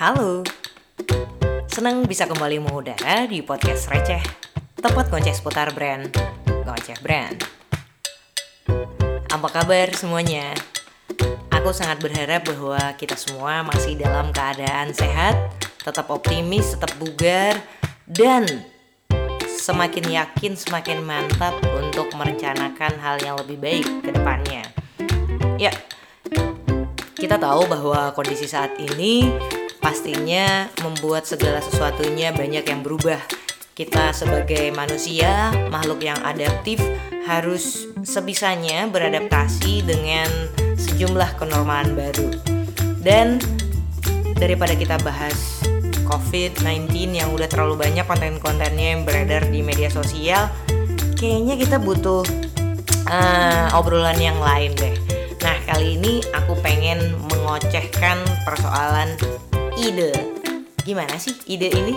Halo, 0.00 0.40
senang 1.68 2.08
bisa 2.08 2.24
kembali 2.24 2.56
mengudara 2.56 3.28
di 3.28 3.44
podcast 3.44 3.84
receh, 3.92 4.24
tempat 4.80 5.12
ngoceh 5.12 5.36
seputar 5.36 5.76
brand, 5.76 6.08
ngoceh 6.64 6.96
brand. 7.04 7.36
Apa 9.28 9.48
kabar 9.52 9.92
semuanya? 9.92 10.56
Aku 11.52 11.76
sangat 11.76 12.00
berharap 12.00 12.48
bahwa 12.48 12.80
kita 12.96 13.12
semua 13.12 13.60
masih 13.60 14.00
dalam 14.00 14.32
keadaan 14.32 14.96
sehat, 14.96 15.36
tetap 15.84 16.08
optimis, 16.08 16.80
tetap 16.80 16.96
bugar, 16.96 17.60
dan 18.08 18.48
semakin 19.44 20.16
yakin, 20.16 20.56
semakin 20.56 21.04
mantap 21.04 21.60
untuk 21.76 22.08
merencanakan 22.16 22.96
hal 23.04 23.20
yang 23.20 23.36
lebih 23.36 23.60
baik 23.60 23.84
ke 24.00 24.16
depannya. 24.16 24.64
Ya, 25.60 25.76
kita 27.20 27.36
tahu 27.36 27.68
bahwa 27.68 28.16
kondisi 28.16 28.48
saat 28.48 28.80
ini 28.80 29.28
pastinya 29.80 30.68
membuat 30.84 31.26
segala 31.26 31.64
sesuatunya 31.64 32.30
banyak 32.36 32.64
yang 32.68 32.84
berubah. 32.84 33.18
Kita 33.74 34.12
sebagai 34.12 34.68
manusia, 34.76 35.50
makhluk 35.72 36.04
yang 36.04 36.20
adaptif, 36.20 36.78
harus 37.24 37.88
sebisanya 38.04 38.84
beradaptasi 38.92 39.88
dengan 39.88 40.28
sejumlah 40.76 41.40
kenormalan 41.40 41.96
baru. 41.96 42.28
Dan 43.00 43.40
daripada 44.36 44.76
kita 44.76 45.00
bahas 45.00 45.64
COVID-19 46.04 46.92
yang 47.16 47.32
udah 47.32 47.48
terlalu 47.48 47.80
banyak 47.80 48.04
konten-kontennya 48.04 48.98
yang 48.98 49.02
beredar 49.08 49.48
di 49.48 49.64
media 49.64 49.88
sosial, 49.88 50.52
kayaknya 51.16 51.56
kita 51.56 51.80
butuh 51.80 52.26
uh, 53.08 53.78
obrolan 53.78 54.18
yang 54.20 54.36
lain 54.36 54.76
deh. 54.76 54.96
Nah, 55.40 55.56
kali 55.64 55.96
ini 55.96 56.20
aku 56.36 56.52
pengen 56.60 57.16
mengocehkan 57.32 58.20
persoalan 58.44 59.16
ide. 59.80 60.12
Gimana 60.84 61.16
sih 61.16 61.32
ide 61.48 61.72
ini? 61.72 61.96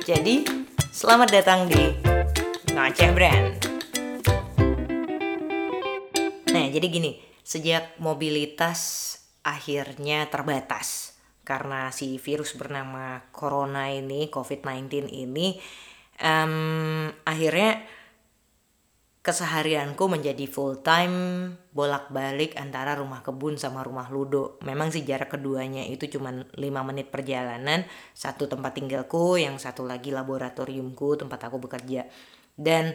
Jadi, 0.00 0.48
selamat 0.88 1.28
datang 1.28 1.68
di 1.68 1.92
Ngoceh 2.72 3.12
Brand. 3.12 3.52
Nah, 6.48 6.66
jadi 6.72 6.86
gini, 6.88 7.20
sejak 7.44 8.00
mobilitas 8.00 8.80
akhirnya 9.44 10.32
terbatas 10.32 11.20
karena 11.44 11.92
si 11.92 12.16
virus 12.16 12.56
bernama 12.56 13.20
corona 13.28 13.92
ini, 13.92 14.32
COVID-19 14.32 15.12
ini, 15.12 15.60
um, 16.24 17.12
akhirnya 17.28 17.84
keseharianku 19.18 20.08
menjadi 20.08 20.46
full 20.46 20.80
time 20.80 21.50
bolak-balik 21.74 22.54
antara 22.56 22.96
rumah 22.96 23.20
kebun 23.20 23.58
sama 23.58 23.82
rumah 23.82 24.08
ludo. 24.08 24.56
Memang 24.62 24.94
sih 24.94 25.02
jarak 25.02 25.34
keduanya 25.36 25.84
itu 25.84 26.06
cuma 26.08 26.32
5 26.32 26.56
menit 26.88 27.10
perjalanan, 27.10 27.84
satu 28.14 28.46
tempat 28.46 28.78
tinggalku, 28.78 29.36
yang 29.36 29.58
satu 29.58 29.84
lagi 29.84 30.14
laboratoriumku 30.14 31.18
tempat 31.18 31.50
aku 31.50 31.58
bekerja. 31.58 32.06
Dan 32.54 32.94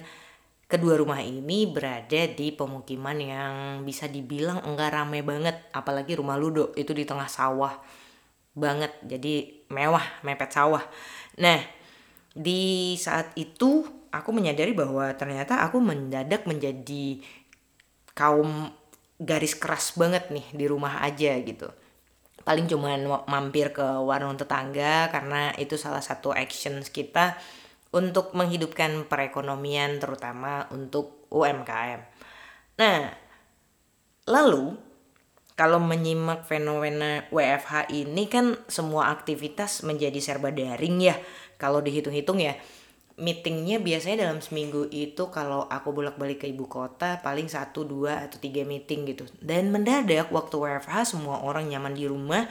kedua 0.65 0.97
rumah 0.97 1.21
ini 1.21 1.69
berada 1.69 2.25
di 2.25 2.49
pemukiman 2.49 3.17
yang 3.19 3.53
bisa 3.85 4.09
dibilang 4.09 4.63
enggak 4.65 4.95
rame 4.95 5.21
banget, 5.21 5.69
apalagi 5.75 6.17
rumah 6.17 6.39
ludo 6.39 6.73
itu 6.79 6.95
di 6.95 7.05
tengah 7.05 7.27
sawah 7.27 7.77
banget. 8.57 8.95
Jadi 9.05 9.65
mewah, 9.69 10.23
mepet 10.25 10.49
sawah. 10.49 10.81
Nah, 11.37 11.61
di 12.33 12.93
saat 12.97 13.37
itu 13.37 14.02
aku 14.13 14.29
menyadari 14.29 14.77
bahwa 14.77 15.09
ternyata 15.17 15.65
aku 15.65 15.81
mendadak 15.81 16.45
menjadi 16.45 17.17
kaum 18.13 18.69
garis 19.17 19.57
keras 19.57 19.97
banget 19.97 20.29
nih 20.29 20.45
di 20.53 20.65
rumah 20.69 21.01
aja 21.01 21.33
gitu 21.41 21.73
paling 22.43 22.67
cuman 22.67 23.07
mampir 23.25 23.71
ke 23.71 23.83
warung 24.03 24.35
tetangga 24.35 25.07
karena 25.09 25.55
itu 25.55 25.79
salah 25.79 26.03
satu 26.03 26.35
actions 26.35 26.91
kita 26.91 27.39
untuk 27.95 28.35
menghidupkan 28.35 29.07
perekonomian 29.07 30.01
terutama 30.01 30.67
untuk 30.73 31.29
UMKM. 31.31 32.01
Nah, 32.81 32.99
lalu 34.27 34.75
kalau 35.53 35.77
menyimak 35.77 36.43
fenomena 36.49 37.29
WFH 37.29 37.93
ini 37.93 38.25
kan 38.25 38.57
semua 38.65 39.13
aktivitas 39.13 39.85
menjadi 39.85 40.17
serba 40.17 40.49
daring 40.49 40.99
ya. 40.99 41.15
Kalau 41.61 41.79
dihitung-hitung 41.79 42.41
ya 42.41 42.57
meetingnya 43.13 43.77
biasanya 43.77 44.25
dalam 44.25 44.41
seminggu 44.41 44.89
itu 44.89 45.29
kalau 45.29 45.69
aku 45.69 45.93
bolak-balik 45.93 46.41
ke 46.41 46.47
ibu 46.49 46.65
kota 46.65 47.21
paling 47.21 47.45
satu 47.45 47.85
dua 47.85 48.25
atau 48.25 48.41
tiga 48.41 48.65
meeting 48.65 49.05
gitu. 49.05 49.29
Dan 49.37 49.69
mendadak 49.69 50.33
waktu 50.33 50.55
WFH 50.57 51.13
semua 51.13 51.45
orang 51.45 51.69
nyaman 51.69 51.93
di 51.93 52.09
rumah 52.09 52.49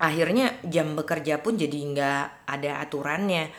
akhirnya 0.00 0.56
jam 0.64 0.94
bekerja 0.94 1.42
pun 1.42 1.58
jadi 1.58 1.74
nggak 1.74 2.24
ada 2.46 2.78
aturannya. 2.86 3.50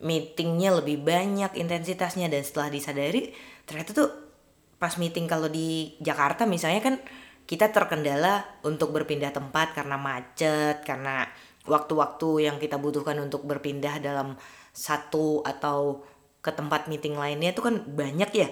Meetingnya 0.00 0.80
lebih 0.80 1.02
banyak 1.02 1.58
intensitasnya 1.58 2.30
dan 2.30 2.46
setelah 2.46 2.70
disadari 2.72 3.34
ternyata 3.66 3.90
tuh 3.92 4.08
pas 4.80 4.96
meeting 4.96 5.28
kalau 5.28 5.50
di 5.52 5.92
Jakarta 6.00 6.48
misalnya 6.48 6.80
kan 6.80 6.96
kita 7.44 7.68
terkendala 7.68 8.62
untuk 8.62 8.94
berpindah 8.94 9.34
tempat 9.34 9.74
karena 9.76 9.98
macet 9.98 10.86
karena 10.86 11.26
waktu-waktu 11.68 12.48
yang 12.48 12.56
kita 12.56 12.80
butuhkan 12.80 13.18
untuk 13.20 13.44
berpindah 13.44 14.00
dalam 14.00 14.38
satu 14.72 15.42
atau 15.42 16.04
ke 16.40 16.50
tempat 16.54 16.88
meeting 16.88 17.16
lainnya 17.16 17.52
itu 17.52 17.60
kan 17.60 17.84
banyak 17.84 18.30
ya. 18.32 18.48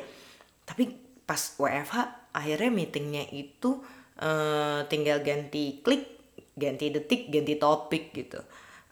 Tapi 0.68 0.92
pas 1.24 1.38
WFH 1.38 1.96
akhirnya 2.36 2.70
meetingnya 2.70 3.24
itu 3.32 3.80
uh, 4.20 4.84
tinggal 4.88 5.24
ganti 5.24 5.80
klik 5.80 6.20
ganti 6.58 6.90
detik 6.92 7.32
ganti 7.32 7.54
topik 7.56 8.12
gitu. 8.12 8.40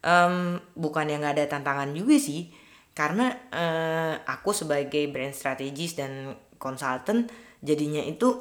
Um, 0.06 0.62
bukan 0.78 1.10
yang 1.10 1.25
nggak 1.25 1.34
ada 1.41 1.59
tantangan 1.59 1.91
juga 1.91 2.15
sih 2.20 2.48
karena 2.97 3.34
uh, 3.53 4.15
aku 4.25 4.54
sebagai 4.56 5.04
brand 5.12 5.34
strategis 5.34 5.98
dan 5.98 6.38
konsultan 6.56 7.28
jadinya 7.60 8.00
itu 8.00 8.41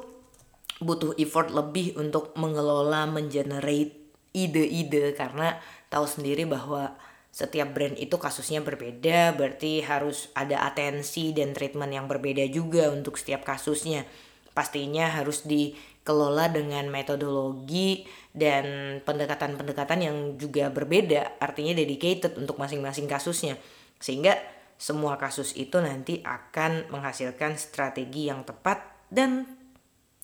butuh 0.80 1.16
effort 1.16 1.52
lebih 1.52 1.96
untuk 1.96 2.32
mengelola 2.36 3.04
mengenerate 3.08 3.96
ide-ide. 4.36 5.16
Karena 5.16 5.56
tahu 5.88 6.04
sendiri 6.04 6.44
bahwa 6.44 6.96
setiap 7.36 7.76
brand 7.76 7.92
itu 8.00 8.16
kasusnya 8.16 8.64
berbeda, 8.64 9.36
berarti 9.36 9.84
harus 9.84 10.32
ada 10.32 10.64
atensi 10.64 11.36
dan 11.36 11.52
treatment 11.52 11.92
yang 11.92 12.08
berbeda 12.08 12.48
juga 12.48 12.88
untuk 12.88 13.20
setiap 13.20 13.44
kasusnya. 13.44 14.08
Pastinya 14.56 15.12
harus 15.12 15.44
dikelola 15.44 16.48
dengan 16.48 16.88
metodologi 16.88 18.08
dan 18.32 18.96
pendekatan-pendekatan 19.04 20.00
yang 20.00 20.16
juga 20.40 20.72
berbeda, 20.72 21.36
artinya 21.36 21.76
dedicated 21.76 22.40
untuk 22.40 22.56
masing-masing 22.56 23.04
kasusnya. 23.04 23.60
Sehingga 24.00 24.40
semua 24.80 25.20
kasus 25.20 25.52
itu 25.60 25.76
nanti 25.76 26.24
akan 26.24 26.88
menghasilkan 26.88 27.60
strategi 27.60 28.32
yang 28.32 28.48
tepat 28.48 28.80
dan 29.12 29.44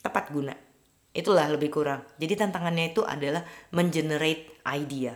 tepat 0.01 0.33
guna. 0.33 0.57
Itulah 1.13 1.45
lebih 1.53 1.77
kurang. 1.77 2.09
Jadi 2.17 2.41
tantangannya 2.41 2.97
itu 2.97 3.05
adalah 3.05 3.45
mengenerate 3.69 4.65
idea 4.65 5.13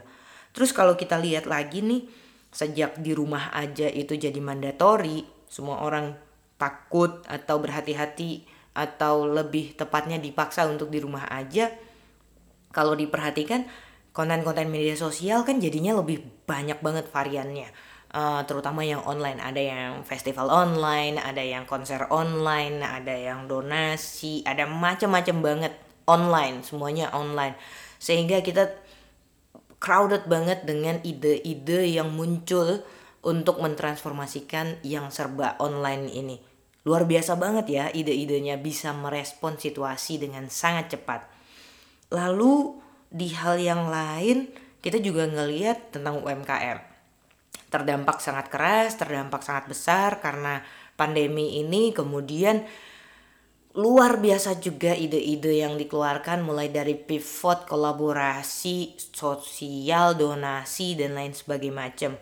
Terus 0.57 0.73
kalau 0.73 0.97
kita 0.97 1.21
lihat 1.21 1.45
lagi 1.45 1.85
nih, 1.85 2.09
sejak 2.49 2.97
di 2.97 3.13
rumah 3.13 3.53
aja 3.53 3.85
itu 3.93 4.17
jadi 4.17 4.41
mandatori, 4.41 5.21
semua 5.45 5.85
orang 5.85 6.17
takut 6.57 7.21
atau 7.29 7.61
berhati-hati 7.61 8.49
atau 8.73 9.29
lebih 9.29 9.77
tepatnya 9.77 10.17
dipaksa 10.17 10.65
untuk 10.65 10.89
di 10.89 10.97
rumah 10.97 11.29
aja. 11.29 11.69
Kalau 12.73 12.97
diperhatikan 12.97 13.69
konten-konten 14.17 14.73
media 14.73 14.97
sosial 14.97 15.45
kan 15.45 15.61
jadinya 15.61 16.01
lebih 16.01 16.25
banyak 16.49 16.81
banget 16.81 17.05
variannya. 17.13 17.69
Uh, 18.17 18.41
terutama 18.49 18.81
yang 18.81 19.05
online 19.05 19.37
ada 19.45 19.61
yang 19.61 20.01
festival 20.09 20.49
online, 20.49 21.21
ada 21.21 21.45
yang 21.45 21.69
konser 21.69 22.09
online, 22.09 22.81
ada 22.81 23.13
yang 23.13 23.45
donasi, 23.45 24.41
ada 24.49 24.65
macam-macam 24.65 25.37
banget 25.45 25.73
online, 26.09 26.65
semuanya 26.65 27.13
online. 27.13 27.61
Sehingga 28.01 28.41
kita 28.41 28.73
crowded 29.79 30.25
banget 30.27 30.65
dengan 30.65 31.01
ide-ide 31.05 31.89
yang 31.89 32.13
muncul 32.13 32.83
untuk 33.27 33.59
mentransformasikan 33.59 34.81
yang 34.87 35.11
serba 35.11 35.59
online 35.59 36.07
ini. 36.11 36.37
Luar 36.87 37.03
biasa 37.03 37.35
banget 37.35 37.67
ya 37.67 37.85
ide-idenya 37.91 38.55
bisa 38.63 38.95
merespon 38.95 39.59
situasi 39.59 40.23
dengan 40.23 40.47
sangat 40.47 40.95
cepat. 40.95 41.27
Lalu 42.15 42.79
di 43.11 43.35
hal 43.35 43.59
yang 43.59 43.91
lain 43.91 44.47
kita 44.79 45.03
juga 45.03 45.27
ngeliat 45.27 45.91
tentang 45.91 46.23
UMKM. 46.23 46.79
Terdampak 47.67 48.23
sangat 48.23 48.47
keras, 48.47 48.95
terdampak 48.95 49.43
sangat 49.43 49.67
besar 49.67 50.23
karena 50.23 50.63
pandemi 50.95 51.59
ini 51.59 51.91
kemudian 51.91 52.63
luar 53.77 54.17
biasa 54.25 54.57
juga 54.57 54.97
ide-ide 54.97 55.61
yang 55.61 55.77
dikeluarkan 55.77 56.41
mulai 56.41 56.73
dari 56.73 56.97
pivot, 56.97 57.69
kolaborasi, 57.69 58.97
sosial, 58.97 60.17
donasi 60.17 60.97
dan 60.97 61.13
lain 61.13 61.37
sebagainya 61.37 61.77
macam. 61.77 62.13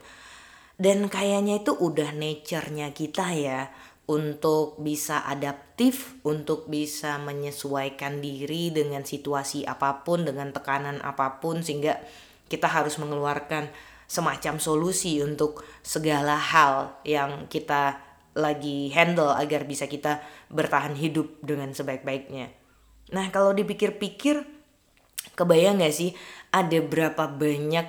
Dan 0.75 1.07
kayaknya 1.07 1.63
itu 1.63 1.71
udah 1.71 2.11
nature-nya 2.11 2.91
kita 2.91 3.27
ya 3.39 3.71
untuk 4.11 4.83
bisa 4.83 5.23
adaptif, 5.23 6.19
untuk 6.27 6.67
bisa 6.67 7.23
menyesuaikan 7.23 8.19
diri 8.19 8.75
dengan 8.75 9.07
situasi 9.07 9.63
apa 9.63 10.03
pun, 10.03 10.27
dengan 10.27 10.51
tekanan 10.51 10.99
apa 11.07 11.39
pun 11.39 11.63
sehingga 11.63 12.03
kita 12.51 12.67
harus 12.67 12.99
mengeluarkan 12.99 13.71
semacam 14.11 14.59
solusi 14.59 15.23
untuk 15.23 15.63
segala 15.87 16.35
hal 16.35 16.99
yang 17.07 17.47
kita 17.47 18.03
lagi 18.35 18.91
handle 18.91 19.31
agar 19.31 19.67
bisa 19.67 19.87
kita 19.87 20.23
bertahan 20.51 20.99
hidup 20.99 21.39
dengan 21.41 21.71
sebaik-baiknya. 21.71 22.51
Nah, 23.15 23.31
kalau 23.31 23.55
dipikir-pikir, 23.55 24.43
kebayang 25.39 25.83
gak 25.83 25.95
sih 25.95 26.13
ada 26.51 26.79
berapa 26.83 27.31
banyak 27.31 27.87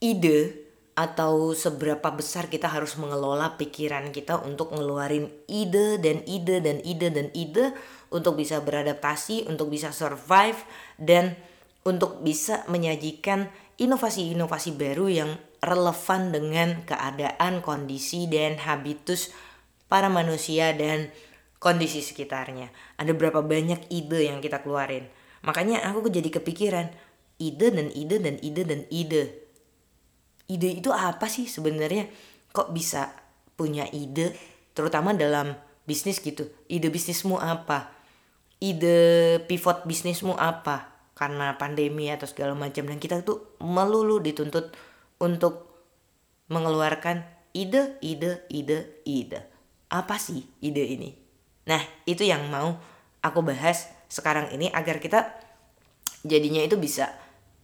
ide 0.00 0.64
atau 0.94 1.50
seberapa 1.58 2.14
besar 2.14 2.46
kita 2.46 2.70
harus 2.70 2.94
mengelola 2.94 3.58
pikiran 3.58 4.14
kita 4.14 4.38
untuk 4.46 4.70
ngeluarin 4.70 5.26
ide 5.50 5.98
dan 5.98 6.22
ide 6.22 6.62
dan 6.62 6.78
ide 6.86 7.10
dan 7.10 7.28
ide 7.34 7.74
untuk 8.14 8.38
bisa 8.38 8.62
beradaptasi, 8.62 9.50
untuk 9.50 9.74
bisa 9.74 9.90
survive 9.90 10.62
dan 10.96 11.34
untuk 11.82 12.22
bisa 12.22 12.62
menyajikan 12.70 13.50
inovasi-inovasi 13.74 14.78
baru 14.78 15.06
yang 15.10 15.30
relevan 15.58 16.30
dengan 16.30 16.86
keadaan, 16.86 17.58
kondisi 17.58 18.30
dan 18.30 18.62
habitus 18.62 19.34
para 19.88 20.08
manusia 20.12 20.72
dan 20.74 21.10
kondisi 21.58 22.04
sekitarnya. 22.04 22.68
Ada 23.00 23.16
berapa 23.16 23.40
banyak 23.40 23.88
ide 23.88 24.28
yang 24.28 24.44
kita 24.44 24.60
keluarin. 24.60 25.08
Makanya 25.44 25.84
aku 25.88 26.12
jadi 26.12 26.28
kepikiran 26.28 26.92
ide 27.40 27.68
dan 27.72 27.88
ide 27.92 28.16
dan 28.20 28.36
ide 28.40 28.62
dan 28.64 28.80
ide. 28.92 29.22
Ide 30.44 30.68
itu 30.76 30.92
apa 30.92 31.24
sih 31.28 31.48
sebenarnya? 31.48 32.08
Kok 32.52 32.76
bisa 32.76 33.16
punya 33.56 33.88
ide 33.90 34.36
terutama 34.76 35.16
dalam 35.16 35.56
bisnis 35.88 36.20
gitu. 36.20 36.48
Ide 36.68 36.92
bisnismu 36.92 37.40
apa? 37.40 37.92
Ide 38.60 39.40
pivot 39.48 39.88
bisnismu 39.88 40.36
apa? 40.36 40.92
Karena 41.14 41.54
pandemi 41.54 42.10
atau 42.10 42.26
segala 42.26 42.52
macam 42.58 42.90
dan 42.90 42.98
kita 42.98 43.22
tuh 43.22 43.54
melulu 43.62 44.18
dituntut 44.18 44.74
untuk 45.22 45.70
mengeluarkan 46.50 47.24
ide, 47.54 47.96
ide, 48.02 48.44
ide, 48.50 49.00
ide. 49.06 49.53
Apa 49.94 50.18
sih 50.18 50.42
ide 50.58 50.82
ini? 50.82 51.14
Nah, 51.70 51.78
itu 52.02 52.26
yang 52.26 52.50
mau 52.50 52.74
aku 53.22 53.40
bahas 53.46 53.86
sekarang 54.10 54.50
ini 54.50 54.66
agar 54.74 54.98
kita 54.98 55.30
jadinya 56.26 56.66
itu 56.66 56.74
bisa 56.74 57.14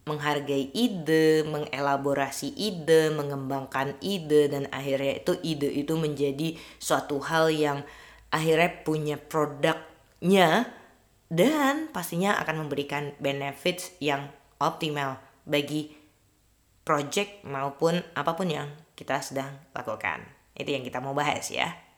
menghargai 0.07 0.71
ide, 0.73 1.43
mengelaborasi 1.45 2.55
ide, 2.55 3.11
mengembangkan 3.13 3.99
ide 3.99 4.47
dan 4.47 4.71
akhirnya 4.71 5.21
itu 5.21 5.37
ide 5.43 5.69
itu 5.75 5.99
menjadi 5.99 6.55
suatu 6.79 7.19
hal 7.21 7.51
yang 7.51 7.83
akhirnya 8.31 8.71
punya 8.87 9.17
produknya 9.19 10.71
dan 11.31 11.91
pastinya 11.91 12.39
akan 12.43 12.67
memberikan 12.67 13.15
benefits 13.19 13.95
yang 13.99 14.31
optimal 14.59 15.19
bagi 15.47 15.95
project 16.83 17.47
maupun 17.47 18.03
apa 18.15 18.35
pun 18.35 18.49
yang 18.51 18.69
kita 18.99 19.23
sedang 19.23 19.55
lakukan. 19.77 20.27
Itu 20.57 20.75
yang 20.75 20.83
kita 20.83 20.99
mau 20.99 21.15
bahas 21.15 21.47
ya. 21.53 21.90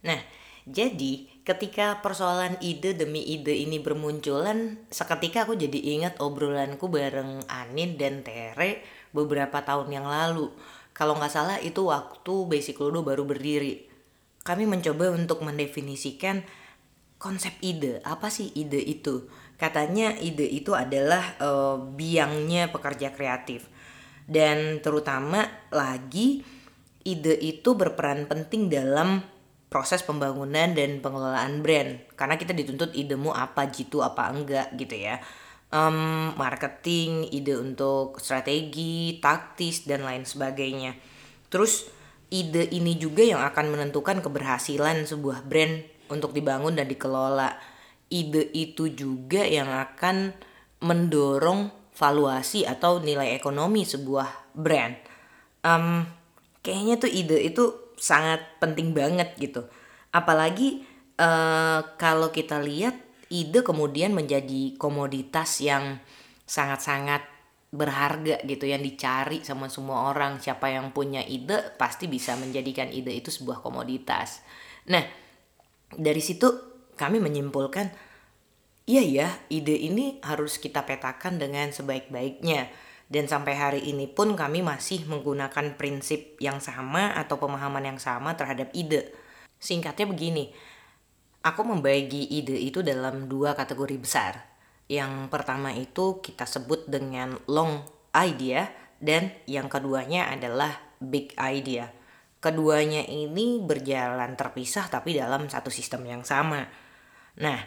Nah, 0.00 0.20
jadi 0.68 1.28
ketika 1.42 1.98
persoalan 2.04 2.60
ide 2.60 2.92
demi 2.92 3.24
ide 3.24 3.56
ini 3.56 3.80
bermunculan, 3.80 4.76
seketika 4.92 5.48
aku 5.48 5.56
jadi 5.56 5.76
ingat 5.98 6.20
obrolanku 6.20 6.86
bareng 6.86 7.44
Anin 7.48 7.96
dan 7.96 8.20
Tere 8.22 8.84
beberapa 9.10 9.64
tahun 9.64 9.88
yang 9.90 10.06
lalu. 10.06 10.52
Kalau 10.92 11.16
nggak 11.16 11.32
salah 11.32 11.58
itu 11.64 11.88
waktu 11.88 12.34
Basic 12.46 12.76
Ludo 12.76 13.00
baru 13.00 13.24
berdiri. 13.24 13.88
Kami 14.44 14.64
mencoba 14.68 15.12
untuk 15.12 15.44
mendefinisikan 15.44 16.44
konsep 17.20 17.52
ide. 17.60 18.00
Apa 18.04 18.32
sih 18.32 18.52
ide 18.56 18.80
itu? 18.80 19.28
Katanya 19.60 20.16
ide 20.16 20.48
itu 20.48 20.72
adalah 20.72 21.36
uh, 21.40 21.76
biangnya 21.76 22.72
pekerja 22.72 23.12
kreatif. 23.12 23.68
Dan 24.24 24.80
terutama 24.80 25.44
lagi 25.68 26.40
ide 27.04 27.36
itu 27.36 27.76
berperan 27.76 28.24
penting 28.24 28.72
dalam 28.72 29.20
proses 29.70 30.02
pembangunan 30.02 30.74
dan 30.74 30.98
pengelolaan 30.98 31.62
brand. 31.62 32.02
Karena 32.18 32.34
kita 32.34 32.52
dituntut 32.52 32.90
idemu 32.92 33.30
apa 33.30 33.70
jitu 33.70 34.02
apa 34.02 34.28
enggak 34.28 34.74
gitu 34.76 34.98
ya. 34.98 35.22
Um, 35.70 36.34
marketing 36.34 37.30
ide 37.30 37.54
untuk 37.54 38.18
strategi 38.18 39.22
taktis 39.22 39.86
dan 39.86 40.02
lain 40.02 40.26
sebagainya. 40.26 40.98
Terus 41.46 41.86
ide 42.34 42.66
ini 42.74 42.98
juga 42.98 43.22
yang 43.22 43.38
akan 43.46 43.78
menentukan 43.78 44.18
keberhasilan 44.18 45.06
sebuah 45.06 45.46
brand 45.46 45.86
untuk 46.10 46.34
dibangun 46.34 46.74
dan 46.74 46.90
dikelola. 46.90 47.54
Ide 48.10 48.50
itu 48.50 48.90
juga 48.90 49.46
yang 49.46 49.70
akan 49.70 50.34
mendorong 50.82 51.70
valuasi 51.94 52.66
atau 52.66 52.98
nilai 52.98 53.38
ekonomi 53.38 53.86
sebuah 53.86 54.58
brand. 54.58 54.98
Um, 55.62 56.02
kayaknya 56.66 56.98
tuh 56.98 57.10
ide 57.14 57.38
itu 57.46 57.79
sangat 58.00 58.40
penting 58.56 58.96
banget 58.96 59.36
gitu. 59.36 59.68
Apalagi 60.08 60.88
uh, 61.20 61.84
kalau 62.00 62.32
kita 62.32 62.56
lihat 62.64 62.96
ide 63.28 63.60
kemudian 63.60 64.16
menjadi 64.16 64.74
komoditas 64.80 65.60
yang 65.60 66.00
sangat-sangat 66.48 67.22
berharga 67.70 68.42
gitu 68.42 68.66
yang 68.66 68.82
dicari 68.82 69.44
sama 69.44 69.68
semua 69.70 70.10
orang. 70.10 70.40
Siapa 70.40 70.72
yang 70.72 70.90
punya 70.90 71.22
ide 71.22 71.76
pasti 71.76 72.08
bisa 72.08 72.34
menjadikan 72.40 72.88
ide 72.90 73.14
itu 73.14 73.28
sebuah 73.30 73.60
komoditas. 73.62 74.42
Nah 74.88 75.04
dari 75.94 76.24
situ 76.24 76.48
kami 76.98 77.22
menyimpulkan 77.22 77.92
iya 78.90 79.04
ya 79.04 79.28
ide 79.52 79.76
ini 79.76 80.18
harus 80.26 80.58
kita 80.58 80.82
petakan 80.82 81.38
dengan 81.38 81.70
sebaik-baiknya 81.70 82.89
dan 83.10 83.26
sampai 83.26 83.58
hari 83.58 83.82
ini 83.90 84.06
pun 84.06 84.38
kami 84.38 84.62
masih 84.62 85.02
menggunakan 85.10 85.74
prinsip 85.74 86.38
yang 86.38 86.62
sama 86.62 87.10
atau 87.18 87.42
pemahaman 87.42 87.82
yang 87.82 87.98
sama 87.98 88.38
terhadap 88.38 88.70
ide. 88.70 89.10
Singkatnya 89.58 90.06
begini, 90.06 90.54
aku 91.42 91.66
membagi 91.66 92.22
ide 92.30 92.54
itu 92.54 92.86
dalam 92.86 93.26
dua 93.26 93.58
kategori 93.58 93.98
besar. 93.98 94.46
Yang 94.86 95.26
pertama 95.26 95.74
itu 95.74 96.22
kita 96.22 96.46
sebut 96.46 96.86
dengan 96.86 97.34
long 97.50 97.82
idea 98.14 98.70
dan 99.02 99.34
yang 99.50 99.66
keduanya 99.66 100.30
adalah 100.30 100.70
big 101.02 101.34
idea. 101.34 101.90
Keduanya 102.38 103.04
ini 103.10 103.58
berjalan 103.58 104.38
terpisah 104.38 104.86
tapi 104.86 105.18
dalam 105.18 105.50
satu 105.50 105.68
sistem 105.68 106.06
yang 106.06 106.22
sama. 106.22 106.62
Nah, 107.42 107.58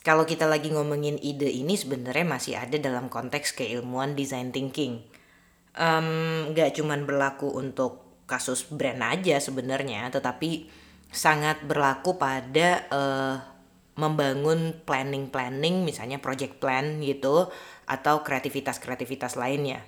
kalau 0.00 0.24
kita 0.24 0.48
lagi 0.48 0.72
ngomongin 0.72 1.20
ide 1.20 1.52
ini 1.52 1.76
sebenarnya 1.76 2.24
masih 2.24 2.56
ada 2.56 2.80
dalam 2.80 3.12
konteks 3.12 3.52
keilmuan 3.52 4.16
design 4.16 4.48
thinking. 4.48 5.04
Um, 5.76 6.50
gak 6.56 6.80
cuman 6.80 7.04
berlaku 7.04 7.52
untuk 7.52 8.24
kasus 8.24 8.64
brand 8.72 9.04
aja 9.04 9.36
sebenarnya, 9.38 10.08
tetapi 10.08 10.70
sangat 11.12 11.62
berlaku 11.66 12.16
pada 12.16 12.86
uh, 12.88 13.36
membangun 13.98 14.80
planning-planning, 14.88 15.84
misalnya 15.84 16.22
project 16.22 16.62
plan 16.62 17.02
gitu, 17.04 17.52
atau 17.84 18.24
kreativitas-kreativitas 18.24 19.36
lainnya. 19.36 19.84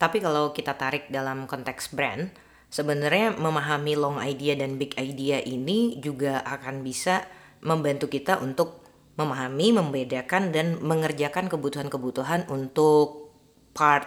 Tapi 0.00 0.24
kalau 0.24 0.56
kita 0.56 0.80
tarik 0.80 1.12
dalam 1.12 1.44
konteks 1.44 1.92
brand, 1.92 2.32
sebenarnya 2.72 3.36
memahami 3.36 3.92
long 3.98 4.16
idea 4.22 4.56
dan 4.56 4.80
big 4.80 4.96
idea 4.96 5.42
ini 5.44 6.00
juga 6.00 6.40
akan 6.46 6.80
bisa 6.80 7.28
membantu 7.60 8.08
kita 8.08 8.40
untuk 8.40 8.89
memahami, 9.18 9.74
membedakan 9.74 10.54
dan 10.54 10.78
mengerjakan 10.82 11.50
kebutuhan-kebutuhan 11.50 12.46
untuk 12.50 13.32
part 13.74 14.06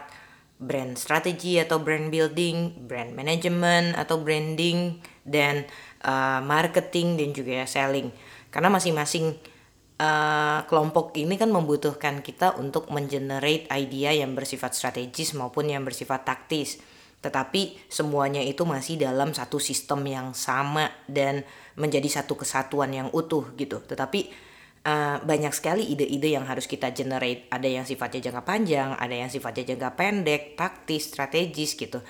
brand 0.63 0.95
strategi 0.95 1.60
atau 1.60 1.83
brand 1.83 2.07
building, 2.07 2.88
brand 2.88 3.12
management 3.12 4.00
atau 4.00 4.22
branding 4.24 5.01
dan 5.27 5.67
uh, 6.07 6.39
marketing 6.39 7.19
dan 7.19 7.29
juga 7.36 7.67
selling. 7.67 8.10
Karena 8.48 8.72
masing-masing 8.72 9.36
uh, 10.00 10.63
kelompok 10.69 11.12
ini 11.19 11.36
kan 11.36 11.51
membutuhkan 11.51 12.24
kita 12.24 12.55
untuk 12.57 12.88
mengenerate 12.89 13.67
idea 13.74 14.15
yang 14.15 14.33
bersifat 14.38 14.77
strategis 14.77 15.36
maupun 15.36 15.67
yang 15.67 15.83
bersifat 15.83 16.24
taktis. 16.24 16.79
Tetapi 17.24 17.88
semuanya 17.88 18.43
itu 18.43 18.67
masih 18.67 19.00
dalam 19.00 19.31
satu 19.31 19.55
sistem 19.55 20.03
yang 20.03 20.27
sama 20.36 20.91
dan 21.07 21.48
menjadi 21.79 22.22
satu 22.22 22.36
kesatuan 22.36 22.91
yang 22.91 23.07
utuh 23.15 23.48
gitu. 23.55 23.79
Tetapi 23.79 24.51
uh, 24.83 25.17
banyak 25.23 25.51
sekali 25.55 25.87
ide-ide 25.89 26.35
yang 26.35 26.45
harus 26.47 26.67
kita 26.67 26.91
generate. 26.91 27.47
Ada 27.49 27.67
yang 27.67 27.85
sifatnya 27.87 28.31
jangka 28.31 28.43
panjang, 28.43 28.95
ada 28.99 29.15
yang 29.15 29.31
sifatnya 29.31 29.75
jangka 29.75 29.89
pendek, 29.95 30.55
taktis, 30.59 31.09
strategis 31.09 31.75
gitu. 31.75 32.03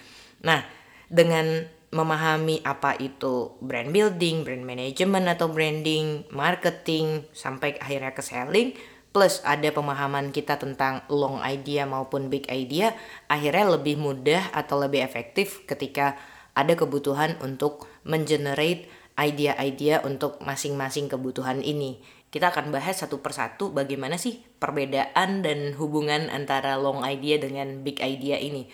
Nah, 0.44 0.66
dengan 1.08 1.66
memahami 1.94 2.66
apa 2.66 2.98
itu 2.98 3.54
brand 3.62 3.94
building, 3.94 4.42
brand 4.42 4.66
management 4.66 5.30
atau 5.30 5.48
branding, 5.54 6.26
marketing 6.34 7.30
sampai 7.38 7.78
akhirnya 7.78 8.18
ke 8.18 8.26
selling 8.26 8.74
plus 9.14 9.46
ada 9.46 9.70
pemahaman 9.70 10.34
kita 10.34 10.58
tentang 10.58 11.06
long 11.06 11.38
idea 11.46 11.86
maupun 11.86 12.34
big 12.34 12.50
idea, 12.50 12.98
akhirnya 13.30 13.78
lebih 13.78 14.02
mudah 14.02 14.50
atau 14.58 14.82
lebih 14.82 15.06
efektif 15.06 15.62
ketika 15.70 16.18
ada 16.58 16.74
kebutuhan 16.74 17.38
untuk 17.46 17.86
mengenerate 18.10 18.90
idea-idea 19.14 20.02
untuk 20.02 20.42
masing-masing 20.42 21.14
kebutuhan 21.14 21.62
ini 21.62 22.02
kita 22.34 22.50
akan 22.50 22.74
bahas 22.74 22.98
satu 22.98 23.22
persatu 23.22 23.70
bagaimana 23.70 24.18
sih 24.18 24.42
perbedaan 24.58 25.46
dan 25.46 25.78
hubungan 25.78 26.34
antara 26.34 26.82
long 26.82 27.06
idea 27.06 27.38
dengan 27.38 27.86
big 27.86 28.02
idea 28.02 28.42
ini. 28.42 28.66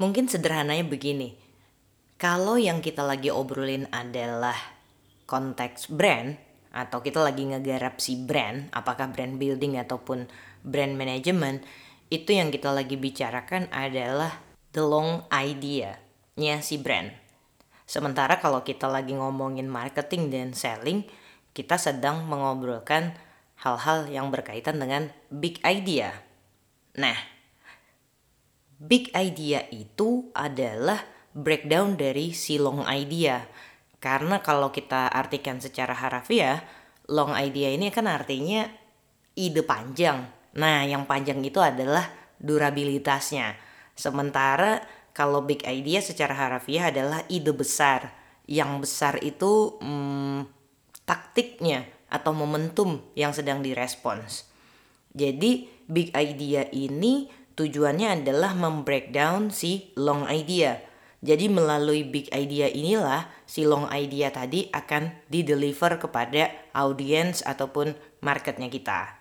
Mungkin 0.00 0.32
sederhananya 0.32 0.88
begini, 0.88 1.36
kalau 2.16 2.56
yang 2.56 2.80
kita 2.80 3.04
lagi 3.04 3.28
obrolin 3.28 3.84
adalah 3.92 4.56
konteks 5.28 5.92
brand, 5.92 6.40
atau 6.70 7.02
kita 7.02 7.20
lagi 7.20 7.44
ngegarap 7.50 8.00
si 8.00 8.16
brand, 8.16 8.70
apakah 8.72 9.10
brand 9.10 9.36
building 9.36 9.76
ataupun 9.76 10.30
brand 10.64 10.94
management, 10.96 11.66
itu 12.08 12.32
yang 12.32 12.48
kita 12.48 12.70
lagi 12.72 12.96
bicarakan 12.96 13.68
adalah 13.68 14.40
the 14.72 14.80
long 14.80 15.26
idea-nya 15.28 16.64
si 16.64 16.80
brand. 16.80 17.12
Sementara 17.84 18.38
kalau 18.38 18.62
kita 18.62 18.86
lagi 18.86 19.18
ngomongin 19.18 19.66
marketing 19.66 20.30
dan 20.30 20.54
selling, 20.54 21.04
kita 21.52 21.76
sedang 21.76 22.26
mengobrolkan 22.26 23.14
hal-hal 23.60 24.08
yang 24.08 24.32
berkaitan 24.32 24.80
dengan 24.80 25.12
big 25.28 25.60
idea. 25.66 26.14
Nah, 26.96 27.16
big 28.80 29.12
idea 29.12 29.68
itu 29.68 30.32
adalah 30.32 31.04
breakdown 31.36 31.94
dari 32.00 32.32
si 32.32 32.56
long 32.56 32.82
idea. 32.88 33.44
Karena 34.00 34.40
kalau 34.40 34.72
kita 34.72 35.12
artikan 35.12 35.60
secara 35.60 35.92
harafiah, 35.92 36.64
long 37.12 37.36
idea 37.36 37.68
ini 37.68 37.92
kan 37.92 38.08
artinya 38.08 38.64
ide 39.36 39.60
panjang. 39.60 40.24
Nah, 40.56 40.82
yang 40.88 41.04
panjang 41.04 41.44
itu 41.44 41.60
adalah 41.60 42.08
durabilitasnya. 42.40 43.54
Sementara 43.92 44.80
kalau 45.12 45.44
big 45.44 45.60
idea 45.68 46.00
secara 46.00 46.32
harafiah 46.32 46.88
adalah 46.88 47.20
ide 47.28 47.52
besar. 47.52 48.16
Yang 48.48 48.88
besar 48.88 49.14
itu 49.20 49.76
hmm, 49.78 50.59
taktiknya 51.04 51.86
atau 52.10 52.34
momentum 52.34 53.00
yang 53.14 53.30
sedang 53.30 53.62
direspons. 53.62 54.50
Jadi 55.14 55.66
big 55.90 56.14
idea 56.14 56.66
ini 56.70 57.30
tujuannya 57.58 58.22
adalah 58.22 58.54
membreakdown 58.54 59.50
si 59.50 59.94
long 59.98 60.26
idea. 60.30 60.78
Jadi 61.20 61.52
melalui 61.52 62.08
big 62.08 62.32
idea 62.32 62.70
inilah 62.70 63.28
si 63.44 63.68
long 63.68 63.90
idea 63.92 64.32
tadi 64.32 64.72
akan 64.72 65.28
dideliver 65.28 66.00
kepada 66.00 66.48
audiens 66.72 67.44
ataupun 67.44 67.92
marketnya 68.24 68.72
kita. 68.72 69.20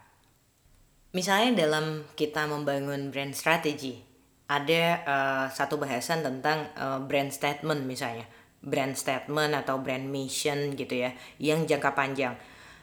Misalnya 1.12 1.66
dalam 1.66 2.06
kita 2.14 2.46
membangun 2.46 3.10
brand 3.10 3.34
strategy, 3.34 4.00
ada 4.50 4.84
uh, 5.06 5.46
satu 5.50 5.78
bahasan 5.78 6.26
tentang 6.26 6.70
uh, 6.78 7.02
brand 7.04 7.30
statement 7.30 7.86
misalnya 7.86 8.26
brand 8.60 8.96
statement 8.96 9.56
atau 9.56 9.80
brand 9.80 10.04
mission 10.08 10.76
gitu 10.76 11.08
ya 11.08 11.16
yang 11.40 11.64
jangka 11.64 11.96
panjang. 11.96 12.36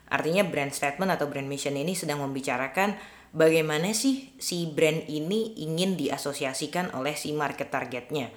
Artinya 0.06 0.46
brand 0.46 0.70
statement 0.70 1.10
atau 1.12 1.26
brand 1.26 1.46
mission 1.50 1.74
ini 1.74 1.92
sedang 1.92 2.22
membicarakan 2.22 2.94
bagaimana 3.34 3.90
sih 3.92 4.32
si 4.38 4.70
brand 4.70 5.04
ini 5.10 5.58
ingin 5.60 5.98
diasosiasikan 5.98 6.94
oleh 6.94 7.18
si 7.18 7.34
market 7.34 7.68
targetnya. 7.68 8.30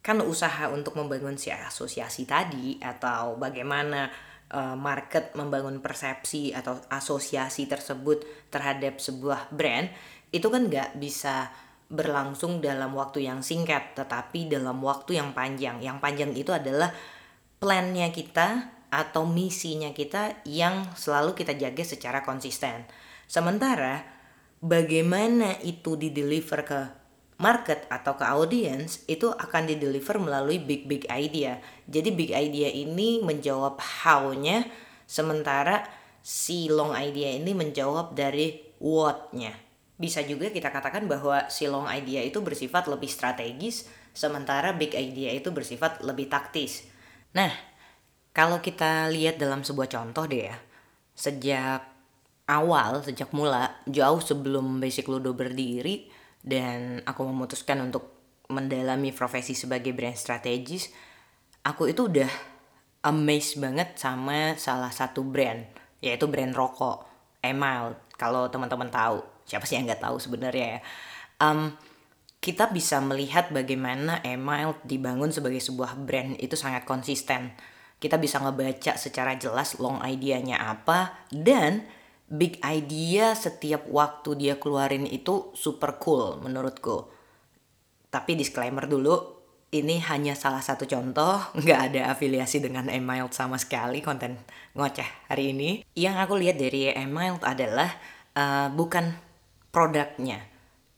Kan 0.00 0.22
usaha 0.22 0.70
untuk 0.70 0.94
membangun 0.96 1.36
si 1.36 1.50
asosiasi 1.50 2.24
tadi 2.24 2.78
atau 2.78 3.36
bagaimana 3.36 4.08
uh, 4.54 4.78
market 4.78 5.34
membangun 5.34 5.82
persepsi 5.82 6.54
atau 6.54 6.78
asosiasi 6.90 7.66
tersebut 7.66 8.50
terhadap 8.50 9.02
sebuah 9.02 9.50
brand 9.50 9.90
itu 10.30 10.46
kan 10.50 10.66
nggak 10.66 10.98
bisa 10.98 11.50
berlangsung 11.86 12.58
dalam 12.58 12.94
waktu 12.98 13.30
yang 13.30 13.46
singkat, 13.46 13.94
tetapi 13.94 14.50
dalam 14.50 14.82
waktu 14.82 15.22
yang 15.22 15.30
panjang. 15.30 15.78
Yang 15.78 15.98
panjang 16.02 16.30
itu 16.34 16.50
adalah 16.50 16.90
plannya 17.62 18.10
kita 18.10 18.74
atau 18.90 19.26
misinya 19.26 19.90
kita 19.90 20.42
yang 20.46 20.86
selalu 20.94 21.34
kita 21.34 21.54
jaga 21.54 21.82
secara 21.82 22.22
konsisten. 22.22 22.86
Sementara 23.26 24.06
bagaimana 24.62 25.58
itu 25.62 25.98
dideliver 25.98 26.60
ke 26.62 26.80
market 27.36 27.84
atau 27.92 28.16
ke 28.16 28.24
audience 28.24 29.04
itu 29.10 29.28
akan 29.28 29.68
dideliver 29.68 30.16
melalui 30.16 30.62
big 30.62 30.88
big 30.88 31.04
idea. 31.12 31.60
Jadi 31.86 32.08
big 32.14 32.32
idea 32.32 32.70
ini 32.70 33.20
menjawab 33.20 33.76
how-nya 33.78 34.64
sementara 35.04 35.86
si 36.22 36.66
long 36.66 36.96
idea 36.96 37.36
ini 37.36 37.54
menjawab 37.54 38.16
dari 38.16 38.74
what-nya 38.82 39.65
bisa 39.96 40.20
juga 40.20 40.52
kita 40.52 40.68
katakan 40.68 41.08
bahwa 41.08 41.48
si 41.48 41.64
long 41.64 41.88
idea 41.88 42.20
itu 42.20 42.44
bersifat 42.44 42.84
lebih 42.84 43.08
strategis, 43.08 43.88
sementara 44.12 44.76
big 44.76 44.92
idea 44.92 45.32
itu 45.32 45.48
bersifat 45.48 46.04
lebih 46.04 46.28
taktis. 46.28 46.84
Nah, 47.32 47.48
kalau 48.36 48.60
kita 48.60 49.08
lihat 49.08 49.40
dalam 49.40 49.64
sebuah 49.64 49.88
contoh 49.88 50.28
deh 50.28 50.52
ya, 50.52 50.56
sejak 51.16 51.80
awal, 52.44 53.00
sejak 53.00 53.32
mula, 53.32 53.80
jauh 53.88 54.20
sebelum 54.20 54.84
Basic 54.84 55.08
Ludo 55.08 55.32
berdiri, 55.32 56.12
dan 56.44 57.00
aku 57.08 57.24
memutuskan 57.24 57.80
untuk 57.80 58.12
mendalami 58.52 59.10
profesi 59.16 59.56
sebagai 59.56 59.96
brand 59.96 60.14
strategis, 60.14 60.92
aku 61.64 61.88
itu 61.88 62.06
udah 62.06 62.30
amazed 63.08 63.58
banget 63.58 63.96
sama 63.96 64.54
salah 64.60 64.92
satu 64.92 65.24
brand, 65.24 65.64
yaitu 66.04 66.28
brand 66.28 66.52
rokok, 66.52 67.08
Emile, 67.40 67.96
kalau 68.20 68.52
teman-teman 68.52 68.92
tahu 68.92 69.35
siapa 69.46 69.64
sih 69.64 69.78
yang 69.78 69.86
nggak 69.86 70.02
tahu 70.02 70.18
sebenarnya 70.18 70.66
ya? 70.76 70.80
Um, 71.40 71.72
kita 72.42 72.70
bisa 72.70 73.02
melihat 73.02 73.50
bagaimana 73.50 74.22
email 74.22 74.78
dibangun 74.86 75.34
sebagai 75.34 75.58
sebuah 75.58 75.98
brand 75.98 76.38
itu 76.38 76.54
sangat 76.54 76.86
konsisten. 76.86 77.50
Kita 77.96 78.20
bisa 78.20 78.38
ngebaca 78.38 78.94
secara 79.00 79.34
jelas 79.40 79.80
long 79.80 79.98
idea-nya 80.04 80.60
apa 80.60 81.26
dan 81.32 81.88
big 82.30 82.58
idea 82.62 83.34
setiap 83.34 83.86
waktu 83.90 84.36
dia 84.38 84.54
keluarin 84.58 85.06
itu 85.06 85.50
super 85.58 85.98
cool 85.98 86.38
menurutku. 86.38 87.08
Tapi 88.10 88.38
disclaimer 88.38 88.86
dulu 88.86 89.36
ini 89.74 89.98
hanya 90.06 90.38
salah 90.38 90.62
satu 90.62 90.86
contoh, 90.86 91.42
nggak 91.58 91.80
ada 91.92 92.14
afiliasi 92.14 92.62
dengan 92.62 92.86
email 92.86 93.26
sama 93.34 93.58
sekali 93.58 94.00
konten 94.06 94.38
ngoceh 94.78 95.26
hari 95.26 95.50
ini. 95.50 95.82
Yang 95.98 96.16
aku 96.22 96.34
lihat 96.38 96.56
dari 96.62 96.94
email 96.94 97.42
adalah 97.42 97.90
uh, 98.38 98.68
bukan 98.70 99.25
produknya. 99.76 100.40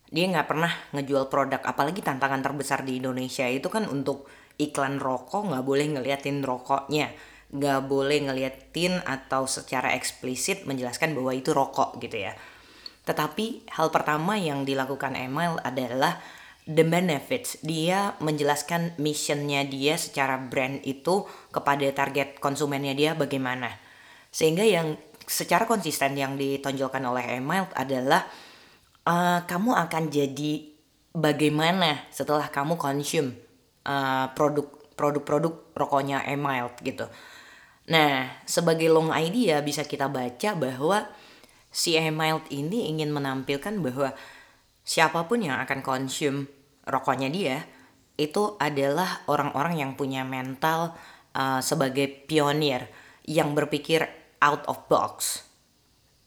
Dia 0.07 0.31
nggak 0.31 0.47
pernah 0.47 0.71
ngejual 0.95 1.27
produk 1.27 1.59
apalagi 1.67 1.99
tantangan 1.99 2.39
terbesar 2.47 2.87
di 2.87 3.03
Indonesia 3.03 3.51
itu 3.51 3.67
kan 3.67 3.91
untuk 3.91 4.31
iklan 4.55 5.03
rokok 5.03 5.51
nggak 5.51 5.67
boleh 5.67 5.99
ngeliatin 5.99 6.47
rokoknya. 6.47 7.11
Nggak 7.51 7.81
boleh 7.91 8.31
ngeliatin 8.31 9.03
atau 9.03 9.51
secara 9.51 9.99
eksplisit 9.99 10.63
menjelaskan 10.71 11.19
bahwa 11.19 11.35
itu 11.35 11.51
rokok 11.51 11.99
gitu 11.99 12.23
ya. 12.23 12.39
Tetapi 13.03 13.67
hal 13.75 13.91
pertama 13.91 14.39
yang 14.39 14.63
dilakukan 14.63 15.19
Emil 15.19 15.59
adalah 15.67 16.23
the 16.69 16.87
benefits. 16.87 17.59
Dia 17.65 18.15
menjelaskan 18.23 18.95
missionnya 19.01 19.67
dia 19.67 19.99
secara 19.99 20.39
brand 20.39 20.85
itu 20.87 21.27
kepada 21.51 21.89
target 21.91 22.39
konsumennya 22.39 22.95
dia 22.95 23.17
bagaimana. 23.19 23.75
Sehingga 24.29 24.63
yang 24.63 25.01
secara 25.25 25.65
konsisten 25.65 26.17
yang 26.21 26.37
ditonjolkan 26.37 27.01
oleh 27.05 27.41
Emil 27.41 27.65
adalah 27.73 28.29
uh, 29.09 29.41
kamu 29.49 29.73
akan 29.73 30.13
jadi 30.13 30.69
bagaimana 31.17 32.05
setelah 32.13 32.53
kamu 32.53 32.77
consume 32.77 33.33
uh, 33.89 34.29
produk 34.37 34.69
produk-produk 34.93 35.73
rokoknya 35.73 36.27
Emild 36.29 36.77
gitu. 36.85 37.07
Nah, 37.89 38.29
sebagai 38.45 38.93
long 38.93 39.09
idea 39.17 39.65
bisa 39.65 39.87
kita 39.87 40.13
baca 40.13 40.53
bahwa 40.53 41.09
si 41.73 41.97
Emild 41.97 42.45
ini 42.53 42.93
ingin 42.93 43.09
menampilkan 43.09 43.81
bahwa 43.81 44.13
siapa 44.85 45.25
pun 45.25 45.41
yang 45.41 45.57
akan 45.63 45.81
consume 45.81 46.51
rokoknya 46.85 47.33
dia 47.33 47.65
itu 48.19 48.59
adalah 48.59 49.23
orang-orang 49.31 49.79
yang 49.79 49.93
punya 49.95 50.27
mental 50.27 50.99
uh, 51.39 51.63
sebagai 51.63 52.11
pionir 52.27 52.91
yang 53.25 53.55
berpikir 53.55 54.05
out 54.43 54.67
of 54.67 54.85
box. 54.91 55.47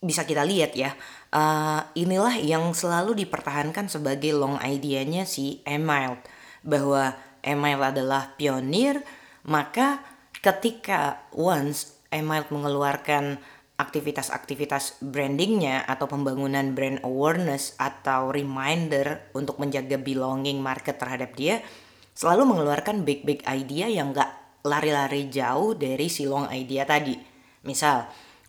Bisa 0.01 0.23
kita 0.25 0.47
lihat 0.47 0.73
ya, 0.73 0.95
uh, 1.31 1.81
inilah 1.95 2.37
yang 2.39 2.71
selalu 2.75 3.25
dipertahankan 3.25 3.87
sebagai 3.87 4.35
long 4.35 4.59
idea-nya 4.61 5.23
si 5.27 5.63
Emild 5.63 6.19
bahwa 6.61 7.17
Emild 7.41 7.81
adalah 7.81 8.37
pionir 8.37 9.01
maka 9.47 10.05
ketika 10.43 11.25
once 11.33 11.97
Emild 12.13 12.51
mengeluarkan 12.53 13.39
aktivitas-aktivitas 13.81 15.01
brandingnya 15.01 15.81
atau 15.89 16.05
pembangunan 16.05 16.77
brand 16.77 17.01
awareness 17.01 17.73
atau 17.81 18.29
reminder 18.29 19.25
untuk 19.33 19.57
menjaga 19.57 19.97
belonging 19.97 20.61
market 20.61 21.01
terhadap 21.01 21.33
dia 21.33 21.65
selalu 22.13 22.53
mengeluarkan 22.53 23.01
big 23.01 23.25
big 23.25 23.41
idea 23.49 23.89
yang 23.89 24.13
gak 24.13 24.29
lari-lari 24.61 25.25
jauh 25.33 25.73
dari 25.73 26.05
si 26.05 26.29
long 26.29 26.45
idea 26.53 26.85
tadi. 26.85 27.17
Misal 27.65 28.05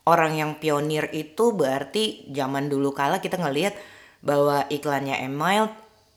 orang 0.07 0.39
yang 0.39 0.51
pionir 0.59 1.11
itu 1.15 1.55
berarti 1.55 2.27
zaman 2.31 2.67
dulu 2.67 2.91
kala 2.91 3.23
kita 3.23 3.39
ngelihat 3.39 3.75
bahwa 4.23 4.67
iklannya 4.71 5.19
Email 5.23 5.71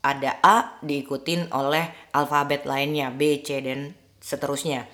ada 0.06 0.38
A 0.42 0.78
diikutin 0.86 1.50
oleh 1.50 1.90
alfabet 2.14 2.62
lainnya 2.62 3.10
B, 3.10 3.42
C 3.42 3.58
dan 3.58 3.98
seterusnya. 4.22 4.86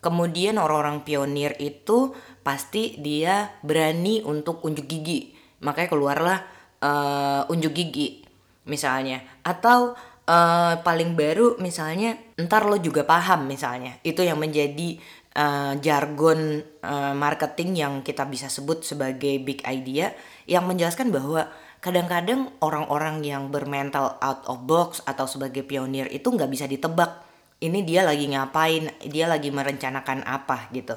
Kemudian 0.00 0.56
orang-orang 0.56 1.02
pionir 1.02 1.58
itu 1.58 2.14
pasti 2.40 2.96
dia 3.02 3.52
berani 3.60 4.22
untuk 4.22 4.62
unjuk 4.64 4.86
gigi. 4.86 5.34
Makanya 5.60 5.88
keluarlah 5.90 6.38
uh, 6.80 7.52
unjuk 7.52 7.74
gigi 7.74 8.24
misalnya. 8.64 9.20
Atau 9.42 9.98
uh, 10.30 10.78
paling 10.86 11.18
baru 11.18 11.58
misalnya 11.58 12.14
ntar 12.38 12.70
lo 12.70 12.78
juga 12.78 13.02
paham 13.02 13.50
misalnya. 13.50 13.98
Itu 14.06 14.22
yang 14.22 14.38
menjadi 14.38 15.02
uh, 15.34 15.74
jargon 15.82 16.62
uh, 16.86 17.12
marketing 17.18 17.74
yang 17.74 17.92
kita 18.06 18.22
bisa 18.30 18.46
sebut 18.46 18.86
sebagai 18.86 19.42
big 19.42 19.66
idea 19.66 20.14
yang 20.46 20.70
menjelaskan 20.70 21.10
bahwa 21.10 21.50
kadang-kadang 21.82 22.54
orang-orang 22.62 23.26
yang 23.26 23.50
bermental 23.50 24.20
out 24.22 24.46
of 24.46 24.62
box 24.70 25.02
atau 25.02 25.26
sebagai 25.26 25.66
pionir 25.66 26.06
itu 26.14 26.30
nggak 26.30 26.50
bisa 26.52 26.70
ditebak 26.70 27.26
ini 27.60 27.84
dia 27.84 28.00
lagi 28.00 28.24
ngapain, 28.32 28.88
dia 29.04 29.28
lagi 29.28 29.52
merencanakan 29.52 30.24
apa 30.24 30.72
gitu. 30.72 30.96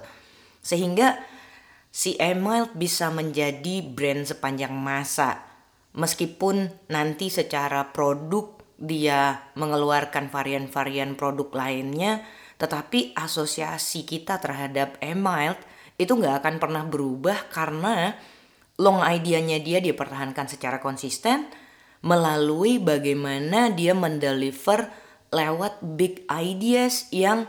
Sehingga 0.64 1.20
si 1.92 2.16
Email 2.16 2.72
bisa 2.72 3.12
menjadi 3.12 3.84
brand 3.84 4.24
sepanjang 4.24 4.72
masa. 4.72 5.44
Meskipun 5.94 6.72
nanti 6.90 7.30
secara 7.30 7.94
produk 7.94 8.53
dia 8.78 9.50
mengeluarkan 9.54 10.28
varian-varian 10.30 11.14
produk 11.14 11.50
lainnya, 11.54 12.26
tetapi 12.58 13.14
asosiasi 13.18 14.06
kita 14.08 14.40
terhadap 14.40 14.98
Email 15.02 15.58
itu 15.98 16.14
nggak 16.14 16.42
akan 16.42 16.56
pernah 16.58 16.84
berubah 16.86 17.50
karena 17.54 18.18
long 18.82 19.06
idea-nya 19.06 19.62
dia 19.62 19.78
dipertahankan 19.78 20.50
secara 20.50 20.82
konsisten 20.82 21.46
melalui 22.04 22.82
bagaimana 22.82 23.72
dia 23.72 23.96
mendeliver 23.96 24.90
lewat 25.32 25.82
big 25.82 26.26
ideas 26.30 27.08
yang 27.10 27.48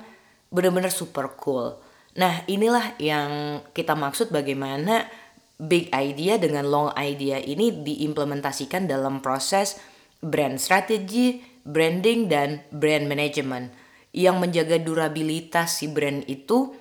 benar-benar 0.48 0.94
super 0.94 1.34
cool. 1.40 1.76
Nah, 2.14 2.46
inilah 2.46 2.94
yang 3.02 3.60
kita 3.74 3.98
maksud 3.98 4.30
bagaimana 4.30 5.10
big 5.58 5.90
idea 5.90 6.38
dengan 6.38 6.70
long 6.70 6.90
idea 6.94 7.42
ini 7.42 7.82
diimplementasikan 7.82 8.86
dalam 8.86 9.18
proses 9.18 9.78
brand 10.24 10.56
strategy, 10.56 11.44
branding, 11.68 12.32
dan 12.32 12.64
brand 12.72 13.04
management. 13.04 13.76
Yang 14.14 14.36
menjaga 14.40 14.76
durabilitas 14.80 15.84
si 15.84 15.92
brand 15.92 16.24
itu 16.24 16.72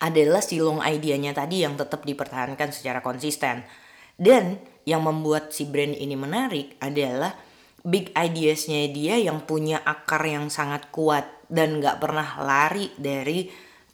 adalah 0.00 0.40
si 0.40 0.56
long 0.62 0.80
idea-nya 0.80 1.36
tadi 1.36 1.60
yang 1.60 1.76
tetap 1.76 2.08
dipertahankan 2.08 2.72
secara 2.72 3.04
konsisten. 3.04 3.60
Dan 4.16 4.56
yang 4.88 5.04
membuat 5.04 5.52
si 5.52 5.68
brand 5.68 5.92
ini 5.92 6.16
menarik 6.16 6.80
adalah 6.80 7.36
big 7.84 8.12
ideasnya 8.16 8.88
dia 8.92 9.20
yang 9.20 9.44
punya 9.44 9.80
akar 9.84 10.24
yang 10.24 10.48
sangat 10.52 10.88
kuat 10.92 11.28
dan 11.48 11.80
nggak 11.80 12.00
pernah 12.00 12.28
lari 12.44 12.92
dari 12.96 13.48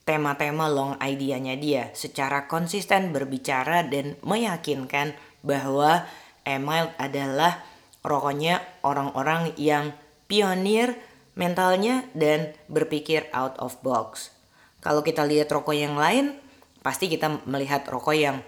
tema-tema 0.06 0.70
long 0.70 0.94
idea-nya 1.02 1.58
dia 1.58 1.90
secara 1.94 2.46
konsisten 2.46 3.10
berbicara 3.10 3.86
dan 3.86 4.14
meyakinkan 4.22 5.14
bahwa 5.42 6.06
Email 6.46 6.94
adalah 6.94 7.58
rokoknya 8.06 8.62
orang-orang 8.86 9.50
yang 9.58 9.90
pionir 10.30 10.94
mentalnya 11.34 12.06
dan 12.14 12.54
berpikir 12.70 13.28
out 13.34 13.58
of 13.58 13.76
box. 13.82 14.32
Kalau 14.80 15.02
kita 15.02 15.26
lihat 15.26 15.50
rokok 15.50 15.74
yang 15.74 15.98
lain, 15.98 16.38
pasti 16.80 17.10
kita 17.10 17.42
melihat 17.44 17.82
rokok 17.90 18.14
yang 18.14 18.38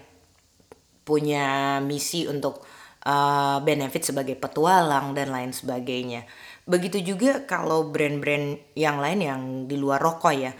punya 1.03 1.77
misi 1.83 2.25
untuk 2.25 2.63
uh, 3.03 3.59
benefit 3.59 4.07
sebagai 4.07 4.39
petualang 4.39 5.11
dan 5.11 5.29
lain 5.29 5.51
sebagainya. 5.51 6.23
Begitu 6.63 7.01
juga 7.03 7.43
kalau 7.43 7.91
brand-brand 7.91 8.61
yang 8.79 9.01
lain 9.03 9.19
yang 9.19 9.41
di 9.67 9.75
luar 9.75 9.99
rokok 9.99 10.33
ya. 10.33 10.51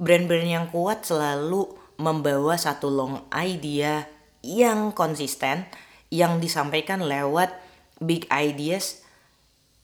Brand-brand 0.00 0.48
yang 0.48 0.66
kuat 0.72 1.04
selalu 1.04 1.68
membawa 2.00 2.56
satu 2.56 2.88
long 2.88 3.28
idea 3.36 4.08
yang 4.40 4.96
konsisten 4.96 5.68
yang 6.08 6.40
disampaikan 6.40 7.04
lewat 7.04 7.52
big 8.00 8.26
ideas 8.32 9.04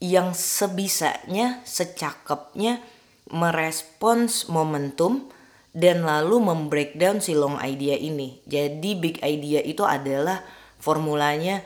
yang 0.00 0.32
sebisanya, 0.36 1.60
secakepnya 1.64 2.80
merespons 3.32 4.48
momentum 4.48 5.28
dan 5.76 6.08
lalu 6.08 6.40
membreakdown 6.40 7.20
si 7.20 7.36
long 7.36 7.60
idea 7.60 7.96
ini. 8.00 8.40
Jadi 8.48 8.96
big 8.96 9.20
idea 9.20 9.60
itu 9.60 9.84
adalah 9.84 10.40
formulanya 10.80 11.60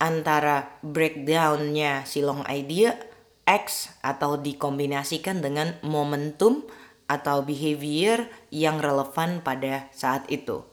antara 0.00 0.80
breakdownnya 0.82 2.08
si 2.08 2.24
long 2.24 2.42
idea 2.48 2.96
X 3.44 3.92
atau 4.00 4.40
dikombinasikan 4.40 5.44
dengan 5.44 5.76
momentum 5.84 6.64
atau 7.10 7.44
behavior 7.44 8.24
yang 8.48 8.80
relevan 8.80 9.44
pada 9.44 9.92
saat 9.92 10.24
itu. 10.32 10.64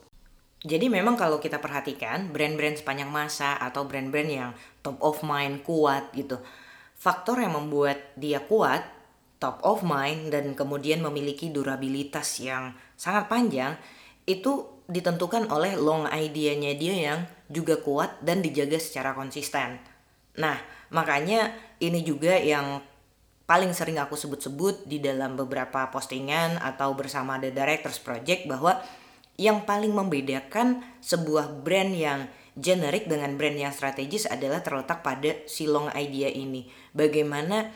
Jadi 0.60 0.92
memang 0.92 1.16
kalau 1.16 1.40
kita 1.40 1.64
perhatikan 1.64 2.36
brand-brand 2.36 2.80
sepanjang 2.80 3.08
masa 3.08 3.56
atau 3.56 3.88
brand-brand 3.88 4.28
yang 4.28 4.52
top 4.82 4.98
of 5.04 5.22
mind 5.26 5.64
kuat 5.66 6.12
gitu. 6.16 6.40
Faktor 7.00 7.40
yang 7.40 7.56
membuat 7.56 8.16
dia 8.20 8.44
kuat, 8.44 8.84
top 9.40 9.64
of 9.64 9.84
mind 9.88 10.36
dan 10.36 10.52
kemudian 10.54 11.00
memiliki 11.00 11.48
durabilitas 11.48 12.44
yang 12.44 12.76
sangat 13.00 13.32
panjang 13.32 13.80
itu 14.28 14.68
ditentukan 14.90 15.48
oleh 15.48 15.80
long 15.80 16.10
idea-nya 16.12 16.76
dia 16.76 16.96
yang 16.98 17.20
juga 17.48 17.80
kuat 17.80 18.20
dan 18.20 18.44
dijaga 18.44 18.78
secara 18.82 19.16
konsisten. 19.16 19.80
Nah, 20.38 20.60
makanya 20.92 21.56
ini 21.80 22.04
juga 22.04 22.36
yang 22.36 22.84
paling 23.50 23.74
sering 23.74 23.98
aku 23.98 24.14
sebut-sebut 24.14 24.86
di 24.86 25.02
dalam 25.02 25.34
beberapa 25.34 25.90
postingan 25.90 26.62
atau 26.62 26.94
bersama 26.94 27.42
The 27.42 27.50
Directors 27.50 27.98
Project 27.98 28.46
bahwa 28.46 28.78
yang 29.40 29.64
paling 29.64 29.96
membedakan 29.96 30.84
sebuah 31.02 31.64
brand 31.64 31.96
yang 31.96 32.30
generik 32.60 33.08
dengan 33.08 33.40
brand 33.40 33.56
yang 33.56 33.74
strategis 33.74 34.28
adalah 34.28 34.60
terletak 34.60 35.02
pada 35.02 35.32
si 35.48 35.66
long 35.66 35.88
idea 35.96 36.28
ini. 36.28 36.68
Bagaimana 36.92 37.72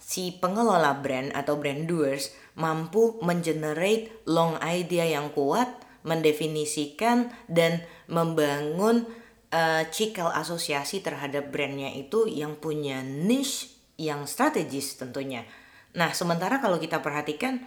si 0.00 0.34
pengelola 0.36 0.96
brand 1.00 1.32
atau 1.32 1.60
brand 1.60 1.84
doers 1.84 2.32
mampu 2.56 3.20
mengenerate 3.20 4.12
long 4.28 4.56
idea 4.64 5.08
yang 5.08 5.32
kuat 5.32 5.68
mendefinisikan 6.04 7.32
dan 7.48 7.80
membangun 8.12 9.08
uh, 9.48 9.82
cikal 9.88 10.28
asosiasi 10.32 11.00
terhadap 11.00 11.48
brandnya 11.48 11.88
itu 11.96 12.28
yang 12.28 12.60
punya 12.60 13.00
niche 13.00 13.72
yang 13.96 14.28
strategis 14.28 15.00
tentunya. 15.00 15.48
Nah 15.94 16.12
sementara 16.12 16.58
kalau 16.58 16.76
kita 16.76 17.00
perhatikan 17.00 17.62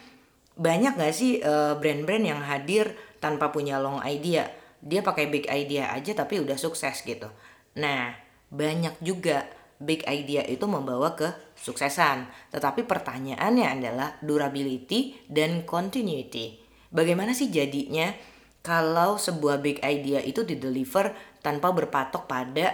banyak 0.57 0.97
gak 0.97 1.13
sih 1.13 1.39
eh, 1.39 1.73
brand-brand 1.77 2.25
yang 2.25 2.41
hadir 2.41 2.97
tanpa 3.21 3.53
punya 3.53 3.77
long 3.77 4.01
idea? 4.03 4.49
Dia 4.81 5.01
pakai 5.01 5.27
big 5.27 5.45
idea 5.49 5.89
aja 5.91 6.13
tapi 6.13 6.41
udah 6.41 6.55
sukses 6.55 7.01
gitu. 7.03 7.27
Nah 7.77 8.13
banyak 8.47 9.03
juga 9.03 9.45
big 9.77 10.01
idea 10.09 10.41
itu 10.45 10.65
membawa 10.65 11.13
ke 11.13 11.29
suksesan. 11.57 12.29
Tetapi 12.53 12.85
pertanyaannya 12.85 13.67
adalah 13.67 14.09
durability 14.21 15.27
dan 15.29 15.65
continuity. 15.65 16.57
Bagaimana 16.89 17.35
sih 17.35 17.51
jadinya 17.51 18.09
kalau 18.63 19.15
sebuah 19.15 19.61
big 19.61 19.79
idea 19.85 20.19
itu 20.23 20.43
dideliver 20.43 21.13
tanpa 21.39 21.71
berpatok 21.71 22.25
pada 22.25 22.67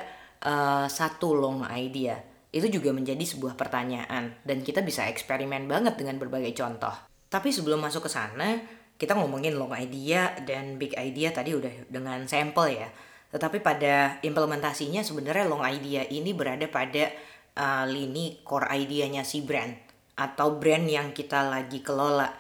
uh, 0.44 0.86
satu 0.88 1.36
long 1.36 1.66
idea? 1.70 2.18
Itu 2.54 2.70
juga 2.70 2.94
menjadi 2.94 3.26
sebuah 3.26 3.58
pertanyaan 3.58 4.38
dan 4.46 4.62
kita 4.62 4.86
bisa 4.86 5.10
eksperimen 5.10 5.66
banget 5.66 5.98
dengan 5.98 6.22
berbagai 6.22 6.54
contoh. 6.54 6.94
Tapi 7.34 7.50
sebelum 7.50 7.82
masuk 7.82 8.06
ke 8.06 8.12
sana, 8.14 8.62
kita 9.04 9.20
ngomongin 9.20 9.60
long 9.60 9.76
idea 9.76 10.32
dan 10.48 10.80
big 10.80 10.96
idea 10.96 11.36
tadi 11.36 11.52
udah 11.52 11.92
dengan 11.92 12.24
sampel 12.24 12.80
ya. 12.80 12.88
Tetapi 13.36 13.60
pada 13.60 14.24
implementasinya 14.24 15.04
sebenarnya 15.04 15.52
long 15.52 15.68
idea 15.68 16.08
ini 16.08 16.32
berada 16.32 16.72
pada 16.72 17.12
uh, 17.60 17.84
lini 17.84 18.40
core 18.48 18.72
idenya 18.80 19.28
si 19.28 19.44
brand 19.44 19.76
atau 20.16 20.56
brand 20.56 20.88
yang 20.88 21.12
kita 21.12 21.52
lagi 21.52 21.84
kelola 21.84 22.32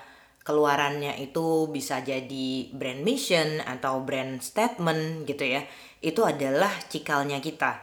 keluarannya 0.44 1.18
itu 1.24 1.72
bisa 1.72 2.04
jadi 2.04 2.70
brand 2.76 3.02
mission 3.02 3.64
atau 3.64 4.04
brand 4.04 4.44
statement 4.44 5.24
gitu 5.24 5.48
ya 5.48 5.64
itu 6.04 6.20
adalah 6.22 6.70
cikalnya 6.92 7.40
kita 7.40 7.80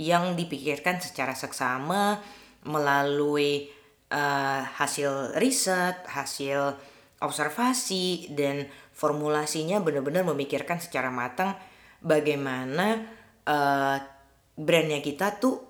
yang 0.00 0.32
dipikirkan 0.32 0.96
secara 0.98 1.36
seksama 1.36 2.24
melalui 2.64 3.68
uh, 4.08 4.64
hasil 4.80 5.36
riset 5.36 6.00
hasil 6.08 6.80
observasi 7.20 8.32
dan 8.32 8.64
formulasinya 8.96 9.80
benar-benar 9.80 10.24
memikirkan 10.24 10.80
secara 10.80 11.12
matang 11.12 11.56
bagaimana 12.00 13.04
uh, 13.44 13.96
brandnya 14.56 15.04
kita 15.04 15.36
tuh 15.40 15.60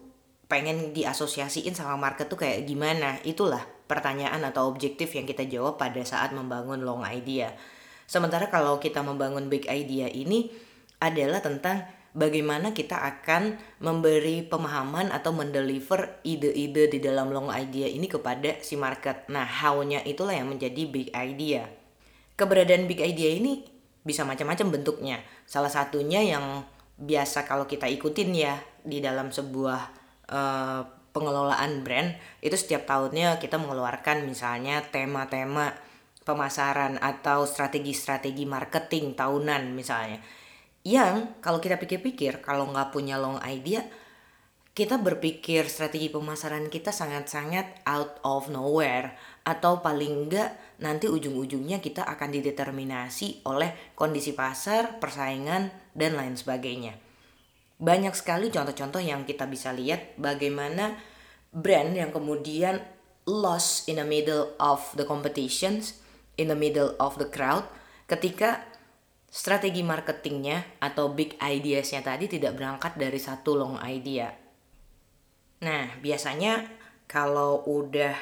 pengen 0.50 0.90
diasosiasiin 0.90 1.78
sama 1.78 1.94
market 1.94 2.26
tuh 2.26 2.38
kayak 2.42 2.66
gimana 2.66 3.22
itulah 3.22 3.62
pertanyaan 3.86 4.42
atau 4.46 4.66
objektif 4.70 5.14
yang 5.14 5.26
kita 5.26 5.46
jawab 5.46 5.78
pada 5.78 6.02
saat 6.02 6.34
membangun 6.34 6.82
long 6.82 7.02
idea. 7.06 7.54
Sementara 8.06 8.50
kalau 8.50 8.82
kita 8.82 9.02
membangun 9.02 9.46
big 9.46 9.70
idea 9.70 10.10
ini 10.10 10.50
adalah 10.98 11.38
tentang 11.38 11.86
bagaimana 12.16 12.75
kita 12.75 12.99
akan 12.99 13.59
memberi 13.83 14.42
pemahaman 14.42 15.14
atau 15.14 15.31
mendeliver 15.31 16.20
ide-ide 16.27 16.90
di 16.90 16.99
dalam 16.99 17.31
long 17.31 17.51
idea 17.55 17.87
ini 17.87 18.11
kepada 18.11 18.59
si 18.62 18.75
market. 18.75 19.31
Nah, 19.31 19.46
how-nya 19.46 20.03
itulah 20.03 20.35
yang 20.35 20.51
menjadi 20.51 20.83
big 20.87 21.09
idea. 21.14 21.66
keberadaan 22.40 22.88
big 22.88 23.05
idea 23.05 23.37
ini 23.37 23.68
bisa 24.01 24.25
macam-macam 24.25 24.81
bentuknya. 24.81 25.20
Salah 25.44 25.68
satunya 25.68 26.25
yang 26.25 26.64
biasa 26.96 27.44
kalau 27.44 27.68
kita 27.68 27.85
ikutin 27.85 28.33
ya 28.33 28.57
di 28.81 29.05
dalam 29.05 29.29
sebuah 29.29 29.81
uh, 30.33 30.81
pengelolaan 31.12 31.83
brand 31.85 32.16
itu 32.40 32.57
setiap 32.57 32.87
tahunnya 32.88 33.42
kita 33.42 33.59
mengeluarkan 33.59 34.25
misalnya 34.25 34.85
tema-tema 34.88 35.75
pemasaran 36.23 37.01
atau 37.01 37.49
strategi-strategi 37.49 38.46
marketing 38.46 39.18
tahunan 39.18 39.75
misalnya 39.75 40.20
yang 40.87 41.37
kalau 41.45 41.61
kita 41.61 41.77
pikir-pikir 41.77 42.40
kalau 42.40 42.69
nggak 42.73 42.93
punya 42.95 43.21
long 43.21 43.37
idea 43.45 43.85
kita 44.71 44.97
berpikir 44.97 45.69
strategi 45.69 46.09
pemasaran 46.09 46.71
kita 46.73 46.95
sangat-sangat 46.95 47.85
out 47.85 48.23
of 48.25 48.49
nowhere 48.49 49.12
atau 49.45 49.83
paling 49.83 50.25
enggak 50.25 50.57
nanti 50.81 51.11
ujung-ujungnya 51.11 51.83
kita 51.83 52.07
akan 52.07 52.33
dideterminasi 52.33 53.45
oleh 53.51 53.93
kondisi 53.99 54.33
pasar, 54.33 55.03
persaingan, 55.03 55.75
dan 55.93 56.16
lain 56.16 56.38
sebagainya. 56.38 56.97
Banyak 57.83 58.14
sekali 58.14 58.49
contoh-contoh 58.49 59.03
yang 59.03 59.27
kita 59.27 59.51
bisa 59.51 59.75
lihat 59.75 60.16
bagaimana 60.16 60.97
brand 61.51 61.93
yang 61.93 62.14
kemudian 62.14 62.79
lost 63.27 63.90
in 63.90 63.99
the 63.99 64.07
middle 64.07 64.55
of 64.62 64.81
the 64.95 65.05
competitions, 65.05 65.99
in 66.38 66.47
the 66.47 66.57
middle 66.57 66.95
of 67.03 67.19
the 67.19 67.27
crowd, 67.27 67.66
ketika 68.07 68.69
strategi 69.31 69.87
marketingnya 69.87 70.83
atau 70.83 71.14
big 71.14 71.38
ideasnya 71.38 72.03
tadi 72.03 72.27
tidak 72.27 72.59
berangkat 72.59 72.99
dari 72.99 73.16
satu 73.16 73.55
long 73.55 73.79
idea. 73.87 74.27
Nah, 75.62 75.87
biasanya 76.03 76.66
kalau 77.07 77.62
udah 77.71 78.14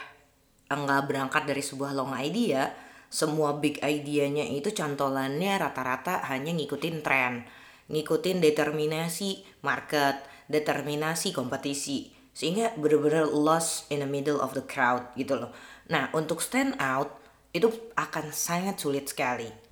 enggak 0.69 1.03
berangkat 1.09 1.43
dari 1.49 1.65
sebuah 1.65 1.97
long 1.97 2.13
idea, 2.13 2.69
semua 3.09 3.57
big 3.57 3.81
idenya 3.81 4.45
itu 4.45 4.69
cantolannya 4.69 5.57
rata-rata 5.57 6.29
hanya 6.29 6.53
ngikutin 6.53 7.01
tren, 7.01 7.49
ngikutin 7.89 8.45
determinasi 8.45 9.49
market, 9.65 10.21
determinasi 10.53 11.33
kompetisi 11.33 12.13
sehingga 12.37 12.71
benar-benar 12.79 13.27
lost 13.35 13.91
in 13.91 13.99
the 13.99 14.07
middle 14.07 14.39
of 14.39 14.55
the 14.55 14.63
crowd 14.63 15.09
gitu 15.19 15.35
loh. 15.35 15.51
Nah, 15.91 16.13
untuk 16.15 16.39
stand 16.39 16.77
out 16.79 17.19
itu 17.51 17.73
akan 17.99 18.31
sangat 18.31 18.79
sulit 18.79 19.11
sekali. 19.11 19.68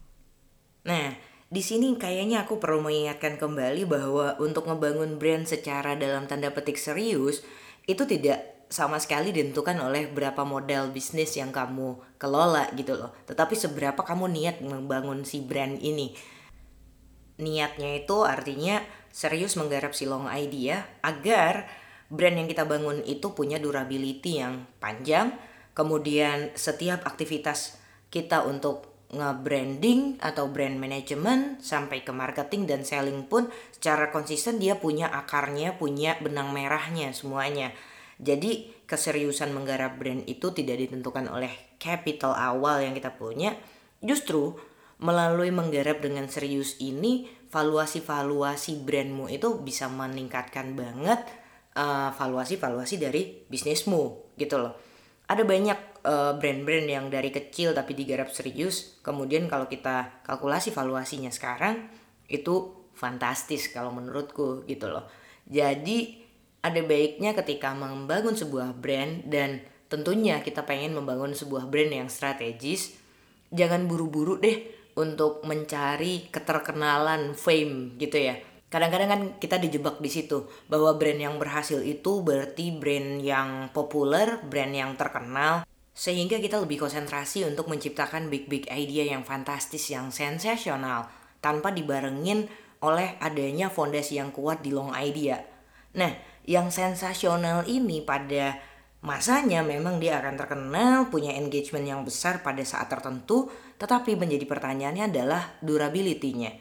Nah, 0.86 1.18
di 1.46 1.62
sini 1.62 1.94
kayaknya 1.98 2.46
aku 2.46 2.62
perlu 2.62 2.82
mengingatkan 2.82 3.38
kembali 3.38 3.86
bahwa 3.86 4.38
untuk 4.38 4.70
ngebangun 4.70 5.18
brand 5.18 5.46
secara 5.46 5.98
dalam 5.98 6.30
tanda 6.30 6.50
petik 6.54 6.78
serius 6.78 7.42
itu 7.86 8.02
tidak 8.06 8.56
sama 8.66 8.98
sekali 8.98 9.30
ditentukan 9.30 9.78
oleh 9.78 10.10
berapa 10.10 10.42
model 10.42 10.90
bisnis 10.90 11.38
yang 11.38 11.54
kamu 11.54 11.98
kelola 12.18 12.66
gitu 12.74 12.98
loh. 12.98 13.14
Tetapi 13.30 13.54
seberapa 13.54 14.02
kamu 14.02 14.26
niat 14.26 14.56
membangun 14.62 15.22
si 15.22 15.38
brand 15.38 15.78
ini. 15.78 16.18
Niatnya 17.38 18.02
itu 18.02 18.26
artinya 18.26 18.82
serius 19.14 19.54
menggarap 19.54 19.94
si 19.94 20.08
long 20.08 20.26
idea 20.26 20.82
agar 21.06 21.70
brand 22.10 22.42
yang 22.42 22.48
kita 22.50 22.66
bangun 22.66 23.06
itu 23.06 23.30
punya 23.38 23.62
durability 23.62 24.42
yang 24.42 24.66
panjang. 24.82 25.30
Kemudian 25.76 26.56
setiap 26.58 27.06
aktivitas 27.06 27.78
kita 28.10 28.42
untuk 28.42 28.95
nge-branding 29.06 30.18
atau 30.18 30.50
brand 30.50 30.74
management 30.74 31.62
sampai 31.62 32.02
ke 32.02 32.10
marketing 32.10 32.66
dan 32.66 32.82
selling 32.82 33.30
pun 33.30 33.46
secara 33.70 34.10
konsisten 34.10 34.58
dia 34.58 34.78
punya 34.82 35.06
akarnya, 35.06 35.78
punya 35.78 36.18
benang 36.18 36.50
merahnya 36.50 37.14
semuanya. 37.14 37.70
Jadi 38.18 38.72
keseriusan 38.88 39.54
menggarap 39.54 40.00
brand 40.00 40.24
itu 40.26 40.50
tidak 40.50 40.82
ditentukan 40.82 41.30
oleh 41.30 41.52
capital 41.78 42.34
awal 42.34 42.82
yang 42.82 42.96
kita 42.96 43.14
punya, 43.14 43.54
justru 44.02 44.56
melalui 44.96 45.52
menggarap 45.52 46.00
dengan 46.00 46.26
serius 46.26 46.80
ini 46.80 47.28
valuasi-valuasi 47.52 48.82
brandmu 48.82 49.28
itu 49.28 49.60
bisa 49.60 49.86
meningkatkan 49.86 50.72
banget 50.74 51.20
uh, 51.76 52.10
valuasi-valuasi 52.16 52.96
dari 52.98 53.44
bisnismu 53.46 54.34
gitu 54.40 54.56
loh. 54.58 54.74
Ada 55.28 55.44
banyak 55.44 55.95
uh, 56.06 56.32
brand-brand 56.38 56.86
yang 56.86 57.06
dari 57.10 57.34
kecil 57.34 57.74
tapi 57.74 57.98
digarap 57.98 58.30
serius, 58.30 59.02
kemudian 59.02 59.50
kalau 59.50 59.66
kita 59.66 60.22
kalkulasi 60.22 60.70
valuasinya 60.70 61.34
sekarang 61.34 61.90
itu 62.30 62.86
fantastis 62.94 63.68
kalau 63.74 63.90
menurutku 63.90 64.62
gitu 64.70 64.86
loh. 64.86 65.10
Jadi 65.50 66.22
ada 66.62 66.80
baiknya 66.82 67.34
ketika 67.34 67.74
membangun 67.74 68.38
sebuah 68.38 68.78
brand 68.78 69.26
dan 69.26 69.62
tentunya 69.90 70.42
kita 70.42 70.62
pengen 70.62 70.94
membangun 70.94 71.34
sebuah 71.34 71.66
brand 71.66 71.92
yang 71.92 72.08
strategis, 72.10 72.94
jangan 73.50 73.90
buru-buru 73.90 74.38
deh 74.38 74.62
untuk 74.96 75.44
mencari 75.44 76.32
keterkenalan 76.32 77.36
fame 77.36 78.00
gitu 78.00 78.16
ya 78.16 78.40
kadang-kadang 78.66 79.08
kan 79.08 79.22
kita 79.38 79.62
dijebak 79.62 80.02
di 80.02 80.10
situ 80.10 80.50
bahwa 80.66 80.98
brand 80.98 81.22
yang 81.22 81.38
berhasil 81.38 81.78
itu 81.80 82.20
berarti 82.26 82.74
brand 82.74 83.22
yang 83.22 83.70
populer, 83.70 84.42
brand 84.42 84.74
yang 84.74 84.98
terkenal 84.98 85.62
sehingga 85.96 86.36
kita 86.36 86.60
lebih 86.60 86.84
konsentrasi 86.84 87.48
untuk 87.48 87.72
menciptakan 87.72 88.28
big 88.28 88.52
big 88.52 88.68
idea 88.68 89.16
yang 89.16 89.24
fantastis, 89.24 89.88
yang 89.88 90.12
sensasional 90.12 91.08
tanpa 91.40 91.72
dibarengin 91.72 92.52
oleh 92.84 93.16
adanya 93.16 93.72
fondasi 93.72 94.20
yang 94.20 94.28
kuat 94.28 94.60
di 94.60 94.76
long 94.76 94.92
idea. 94.92 95.40
Nah, 95.96 96.12
yang 96.44 96.68
sensasional 96.68 97.64
ini 97.64 98.04
pada 98.04 98.60
masanya 99.00 99.64
memang 99.64 99.96
dia 99.96 100.20
akan 100.20 100.36
terkenal, 100.36 101.08
punya 101.08 101.32
engagement 101.32 101.88
yang 101.88 102.04
besar 102.04 102.44
pada 102.44 102.60
saat 102.60 102.92
tertentu, 102.92 103.48
tetapi 103.80 104.20
menjadi 104.20 104.44
pertanyaannya 104.44 105.08
adalah 105.08 105.56
durability-nya. 105.64 106.52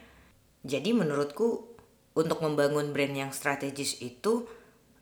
Jadi 0.63 0.95
menurutku 0.95 1.75
untuk 2.15 2.39
membangun 2.39 2.95
brand 2.95 3.11
yang 3.11 3.31
strategis 3.35 3.99
itu 3.99 4.47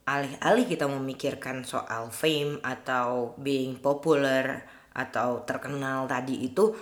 alih-alih 0.03 0.67
kita 0.67 0.85
memikirkan 0.87 1.63
soal 1.63 2.11
fame 2.11 2.59
atau 2.59 3.35
being 3.39 3.79
popular 3.79 4.67
atau 4.91 5.41
terkenal 5.47 6.05
tadi 6.05 6.43
itu 6.43 6.75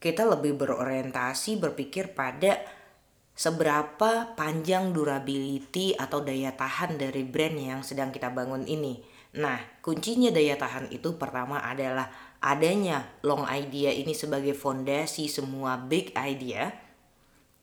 kita 0.00 0.24
lebih 0.24 0.56
berorientasi 0.56 1.60
berpikir 1.60 2.16
pada 2.16 2.56
seberapa 3.36 4.32
panjang 4.36 4.92
durability 4.92 5.92
atau 5.96 6.24
daya 6.24 6.56
tahan 6.56 6.96
dari 6.96 7.24
brand 7.24 7.56
yang 7.56 7.80
sedang 7.84 8.08
kita 8.12 8.32
bangun 8.32 8.64
ini. 8.64 9.00
Nah, 9.36 9.60
kuncinya 9.84 10.32
daya 10.32 10.56
tahan 10.56 10.90
itu 10.90 11.14
pertama 11.20 11.60
adalah 11.62 12.10
adanya 12.40 13.04
long 13.20 13.44
idea 13.46 13.92
ini 13.92 14.16
sebagai 14.16 14.56
fondasi 14.56 15.28
semua 15.28 15.76
big 15.76 16.16
idea 16.16 16.89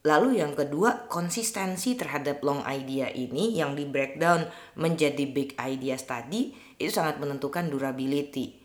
Lalu 0.07 0.39
yang 0.39 0.55
kedua, 0.55 1.11
konsistensi 1.11 1.99
terhadap 1.99 2.39
long 2.39 2.63
idea 2.63 3.11
ini 3.11 3.59
yang 3.59 3.75
di 3.75 3.83
breakdown 3.83 4.47
menjadi 4.79 5.27
big 5.27 5.51
ideas 5.59 6.07
tadi 6.07 6.55
itu 6.79 6.87
sangat 6.87 7.19
menentukan 7.19 7.67
durability. 7.67 8.55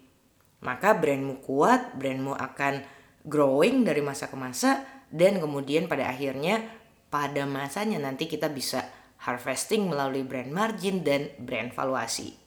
Maka 0.63 0.95
brandmu 0.95 1.43
kuat, 1.43 1.99
brandmu 1.99 2.39
akan 2.39 2.87
growing 3.27 3.83
dari 3.83 3.99
masa 3.99 4.31
ke 4.31 4.39
masa 4.39 4.87
dan 5.11 5.43
kemudian 5.43 5.91
pada 5.91 6.15
akhirnya 6.15 6.63
pada 7.11 7.43
masanya 7.43 7.99
nanti 7.99 8.31
kita 8.31 8.47
bisa 8.47 8.87
harvesting 9.27 9.91
melalui 9.91 10.23
brand 10.23 10.55
margin 10.55 11.03
dan 11.03 11.27
brand 11.43 11.75
valuasi. 11.75 12.39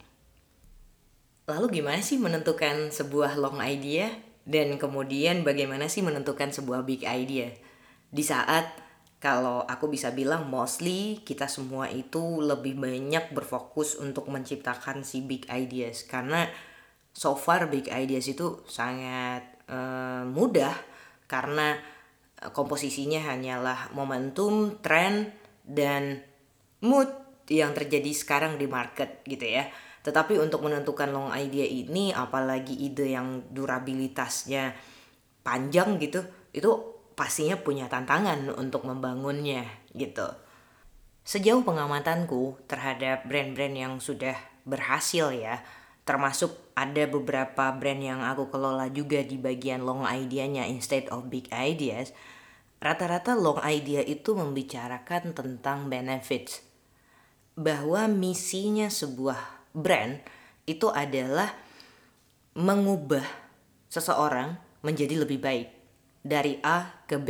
Lalu 1.51 1.83
gimana 1.83 1.99
sih 1.99 2.15
menentukan 2.15 2.95
sebuah 2.95 3.35
long 3.35 3.59
idea 3.59 4.07
dan 4.47 4.79
kemudian 4.79 5.43
bagaimana 5.43 5.91
sih 5.91 5.99
menentukan 5.99 6.55
sebuah 6.55 6.87
big 6.87 7.03
idea? 7.03 7.51
di 8.15 8.23
saat 8.23 8.84
kalau 9.19 9.63
aku 9.65 9.89
bisa 9.89 10.11
bilang 10.13 10.51
mostly 10.51 11.23
kita 11.25 11.49
semua 11.49 11.89
itu 11.89 12.43
lebih 12.43 12.77
banyak 12.77 13.31
berfokus 13.33 13.97
untuk 13.97 14.29
menciptakan 14.29 15.01
si 15.01 15.23
big 15.23 15.47
ideas 15.49 16.05
karena 16.05 16.45
so 17.15 17.33
far 17.33 17.71
big 17.71 17.87
ideas 17.89 18.27
itu 18.27 18.61
sangat 18.67 19.55
uh, 19.71 20.27
mudah 20.27 20.75
karena 21.25 21.79
eh, 22.37 22.51
komposisinya 22.53 23.23
hanyalah 23.25 23.95
momentum, 23.97 24.77
tren 24.83 25.33
dan 25.65 26.21
mood 26.85 27.09
yang 27.49 27.73
terjadi 27.73 28.11
sekarang 28.13 28.61
di 28.61 28.69
market 28.69 29.25
gitu 29.25 29.45
ya. 29.45 29.65
Tetapi 30.05 30.37
untuk 30.37 30.61
menentukan 30.61 31.09
long 31.09 31.33
idea 31.33 31.65
ini 31.65 32.13
apalagi 32.13 32.77
ide 32.77 33.17
yang 33.17 33.49
durabilitasnya 33.49 34.77
panjang 35.41 35.97
gitu, 35.97 36.21
itu 36.53 36.94
pastinya 37.15 37.55
punya 37.55 37.87
tantangan 37.87 38.51
untuk 38.59 38.83
membangunnya 38.83 39.63
gitu. 39.95 40.27
Sejauh 41.25 41.65
pengamatanku 41.65 42.59
terhadap 42.69 43.25
brand-brand 43.25 43.73
yang 43.73 43.93
sudah 43.97 44.37
berhasil 44.67 45.33
ya, 45.33 45.63
termasuk 46.05 46.53
ada 46.77 47.09
beberapa 47.09 47.73
brand 47.73 47.97
yang 48.03 48.21
aku 48.21 48.53
kelola 48.53 48.91
juga 48.93 49.25
di 49.25 49.41
bagian 49.41 49.81
long 49.81 50.05
idea-nya 50.05 50.69
instead 50.69 51.09
of 51.09 51.31
big 51.33 51.49
ideas, 51.49 52.13
rata-rata 52.77 53.33
long 53.33 53.57
idea 53.65 54.05
itu 54.05 54.37
membicarakan 54.37 55.33
tentang 55.33 55.89
benefits. 55.89 56.61
Bahwa 57.57 58.05
misinya 58.11 58.91
sebuah 58.91 59.73
brand 59.73 60.21
itu 60.69 60.91
adalah 60.93 61.55
mengubah 62.53 63.25
seseorang 63.89 64.59
menjadi 64.85 65.25
lebih 65.25 65.41
baik 65.41 65.74
dari 66.25 66.57
A 66.65 67.05
ke 67.05 67.21
B. 67.21 67.29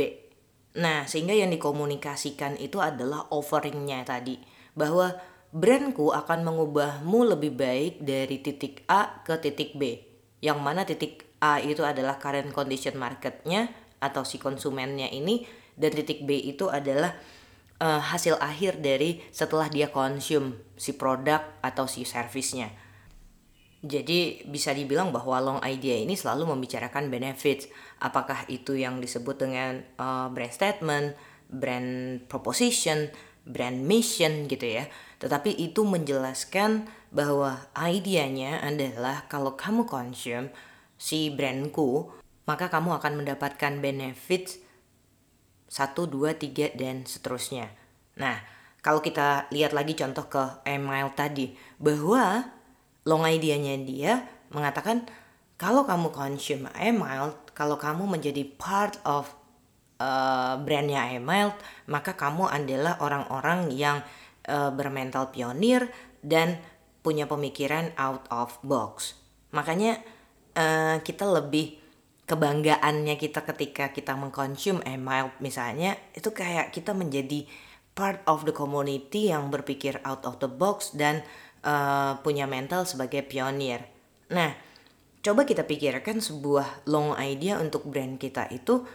Nah, 0.80 1.04
sehingga 1.04 1.36
yang 1.36 1.52
dikomunikasikan 1.52 2.56
itu 2.56 2.80
adalah 2.80 3.28
offeringnya 3.28 4.08
tadi. 4.08 4.40
Bahwa 4.72 5.12
brandku 5.52 6.16
akan 6.16 6.48
mengubahmu 6.48 7.36
lebih 7.36 7.52
baik 7.52 8.00
dari 8.00 8.40
titik 8.40 8.88
A 8.88 9.20
ke 9.20 9.36
titik 9.36 9.76
B. 9.76 10.00
Yang 10.40 10.58
mana 10.64 10.88
titik 10.88 11.28
A 11.44 11.60
itu 11.60 11.84
adalah 11.84 12.16
current 12.16 12.48
condition 12.56 12.96
marketnya 12.96 13.68
atau 14.00 14.24
si 14.24 14.40
konsumennya 14.40 15.12
ini. 15.12 15.44
Dan 15.76 15.92
titik 15.92 16.24
B 16.24 16.40
itu 16.40 16.72
adalah 16.72 17.12
uh, 17.80 18.00
hasil 18.00 18.40
akhir 18.40 18.80
dari 18.80 19.20
setelah 19.28 19.68
dia 19.68 19.92
konsum 19.92 20.56
si 20.80 20.96
produk 20.96 21.44
atau 21.60 21.84
si 21.84 22.08
servisnya. 22.08 22.72
Jadi 23.86 24.42
bisa 24.50 24.74
dibilang 24.74 25.14
bahwa 25.14 25.38
long 25.38 25.60
idea 25.62 25.94
ini 26.02 26.18
selalu 26.18 26.50
membicarakan 26.50 27.06
benefits. 27.06 27.70
Apakah 28.02 28.42
itu 28.50 28.74
yang 28.74 28.98
disebut 28.98 29.38
dengan 29.38 29.86
uh, 30.02 30.26
brand 30.34 30.50
statement, 30.50 31.14
brand 31.46 32.20
proposition, 32.26 33.14
brand 33.46 33.78
mission 33.86 34.50
gitu 34.50 34.82
ya. 34.82 34.90
Tetapi 35.22 35.54
itu 35.54 35.86
menjelaskan 35.86 36.90
bahwa 37.14 37.70
idenya 37.78 38.58
adalah 38.60 39.24
kalau 39.30 39.54
kamu 39.54 39.86
konsum 39.86 40.50
si 40.98 41.30
brandku, 41.30 42.10
maka 42.44 42.66
kamu 42.66 42.98
akan 42.98 43.22
mendapatkan 43.22 43.72
benefits 43.78 44.58
1, 45.70 45.94
2, 45.94 46.34
3, 46.34 46.74
dan 46.74 47.06
seterusnya. 47.06 47.70
Nah, 48.18 48.38
kalau 48.82 49.02
kita 49.02 49.50
lihat 49.50 49.74
lagi 49.74 49.98
contoh 49.98 50.30
ke 50.30 50.62
email 50.62 51.10
tadi, 51.14 51.58
bahwa 51.82 52.55
long 53.06 53.22
idea-nya 53.24 53.78
dia 53.86 54.12
mengatakan 54.50 55.06
kalau 55.56 55.88
kamu 55.88 56.12
consume 56.12 56.68
email, 56.76 57.32
kalau 57.56 57.80
kamu 57.80 58.04
menjadi 58.04 58.44
part 58.60 59.00
of 59.08 59.32
uh, 59.96 60.60
brandnya 60.60 61.16
email, 61.16 61.56
maka 61.88 62.12
kamu 62.12 62.44
adalah 62.44 63.00
orang-orang 63.00 63.72
yang 63.72 64.04
uh, 64.50 64.68
bermental 64.68 65.32
pionir 65.32 65.88
dan 66.20 66.60
punya 67.00 67.24
pemikiran 67.24 67.94
out 67.96 68.28
of 68.28 68.52
box. 68.60 69.16
Makanya 69.56 69.96
uh, 70.58 71.00
kita 71.00 71.24
lebih 71.24 71.80
kebanggaannya 72.26 73.14
kita 73.16 73.46
ketika 73.46 73.94
kita 73.94 74.18
mengkonsum 74.18 74.82
email 74.82 75.30
misalnya 75.38 75.94
itu 76.10 76.34
kayak 76.34 76.74
kita 76.74 76.90
menjadi 76.90 77.46
part 77.94 78.18
of 78.26 78.42
the 78.42 78.52
community 78.52 79.30
yang 79.30 79.48
berpikir 79.48 80.02
out 80.02 80.26
of 80.26 80.42
the 80.42 80.50
box 80.50 80.90
dan 80.98 81.22
uh, 81.66 82.22
punya 82.22 82.46
mental 82.46 82.86
sebagai 82.86 83.26
pionir. 83.26 83.82
Nah, 84.30 84.54
coba 85.20 85.42
kita 85.42 85.66
pikirkan 85.66 86.22
sebuah 86.22 86.86
long 86.86 87.18
idea 87.18 87.58
untuk 87.58 87.82
brand 87.90 88.16
kita 88.22 88.46
itu 88.54 88.86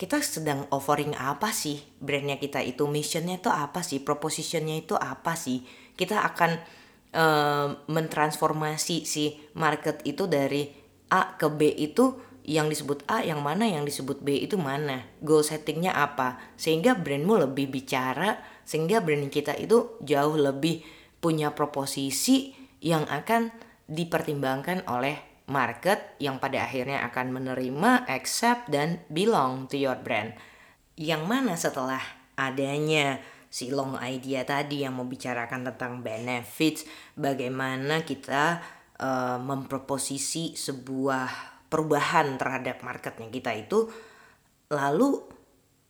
kita 0.00 0.16
sedang 0.24 0.64
offering 0.72 1.12
apa 1.12 1.52
sih? 1.52 1.76
Brandnya 2.00 2.40
kita 2.40 2.64
itu 2.64 2.88
missionnya 2.88 3.36
itu 3.36 3.52
apa 3.52 3.84
sih? 3.84 4.00
Propositionnya 4.00 4.80
itu 4.80 4.96
apa 4.96 5.36
sih? 5.36 5.60
Kita 5.92 6.24
akan 6.24 6.56
uh, 7.12 7.68
mentransformasi 7.84 9.04
si 9.04 9.36
market 9.52 10.00
itu 10.08 10.24
dari 10.24 10.72
A 11.12 11.36
ke 11.36 11.52
B 11.52 11.68
itu 11.76 12.16
yang 12.48 12.72
disebut 12.72 13.04
A 13.12 13.20
yang 13.20 13.44
mana 13.44 13.68
yang 13.68 13.84
disebut 13.84 14.24
B 14.24 14.40
itu 14.40 14.56
mana? 14.56 15.04
Goal 15.20 15.44
settingnya 15.44 15.92
apa? 15.92 16.40
Sehingga 16.56 16.96
brandmu 16.96 17.36
lebih 17.36 17.68
bicara 17.68 18.40
sehingga 18.64 19.04
brand 19.04 19.28
kita 19.28 19.52
itu 19.60 20.00
jauh 20.00 20.40
lebih 20.40 20.80
punya 21.20 21.52
proposisi 21.52 22.56
yang 22.80 23.04
akan 23.04 23.52
dipertimbangkan 23.86 24.88
oleh 24.88 25.44
market 25.50 26.16
yang 26.22 26.38
pada 26.38 26.64
akhirnya 26.64 27.04
akan 27.10 27.34
menerima, 27.34 28.06
accept, 28.06 28.70
dan 28.70 29.02
belong 29.10 29.66
to 29.66 29.76
your 29.76 29.98
brand. 29.98 30.32
Yang 30.94 31.22
mana 31.26 31.52
setelah 31.58 32.00
adanya 32.38 33.20
si 33.50 33.74
long 33.74 33.98
idea 33.98 34.46
tadi 34.46 34.86
yang 34.86 34.94
membicarakan 34.96 35.74
tentang 35.74 36.06
benefits, 36.06 36.86
bagaimana 37.18 38.06
kita 38.06 38.62
uh, 39.02 39.42
memproposisi 39.42 40.54
sebuah 40.54 41.28
perubahan 41.66 42.38
terhadap 42.38 42.86
marketnya 42.86 43.26
kita 43.26 43.50
itu, 43.58 43.90
lalu 44.70 45.18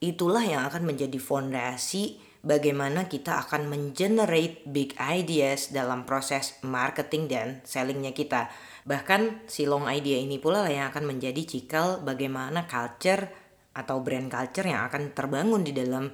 itulah 0.00 0.40
yang 0.40 0.64
akan 0.64 0.88
menjadi 0.88 1.20
fondasi 1.20 2.16
bagaimana 2.40 3.06
kita 3.08 3.44
akan 3.46 3.68
mengenerate 3.68 4.64
big 4.64 4.96
ideas 4.96 5.72
dalam 5.72 6.08
proses 6.08 6.56
marketing 6.64 7.28
dan 7.28 7.48
sellingnya 7.64 8.16
kita. 8.16 8.48
Bahkan 8.88 9.44
si 9.48 9.68
long 9.68 9.84
idea 9.86 10.16
ini 10.16 10.40
pula 10.40 10.64
lah 10.64 10.72
yang 10.72 10.86
akan 10.88 11.16
menjadi 11.16 11.44
cikal 11.44 12.00
bagaimana 12.00 12.64
culture 12.64 13.28
atau 13.76 14.02
brand 14.02 14.28
culture 14.32 14.66
yang 14.66 14.88
akan 14.88 15.12
terbangun 15.12 15.62
di 15.62 15.72
dalam 15.76 16.10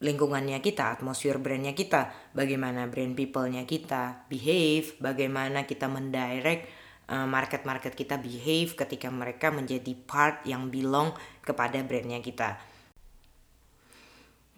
lingkungannya 0.00 0.64
kita, 0.64 0.96
atmosfer 0.96 1.36
brandnya 1.36 1.76
kita, 1.76 2.32
bagaimana 2.32 2.88
brand 2.88 3.12
people-nya 3.12 3.68
kita 3.68 4.24
behave, 4.32 4.96
bagaimana 4.96 5.68
kita 5.68 5.92
mendirect 5.92 6.64
uh, 7.12 7.28
market-market 7.28 7.92
kita 7.92 8.16
behave 8.16 8.72
ketika 8.72 9.12
mereka 9.12 9.52
menjadi 9.52 9.92
part 10.08 10.40
yang 10.48 10.72
belong 10.72 11.12
kepada 11.44 11.84
brandnya 11.84 12.24
kita. 12.24 12.56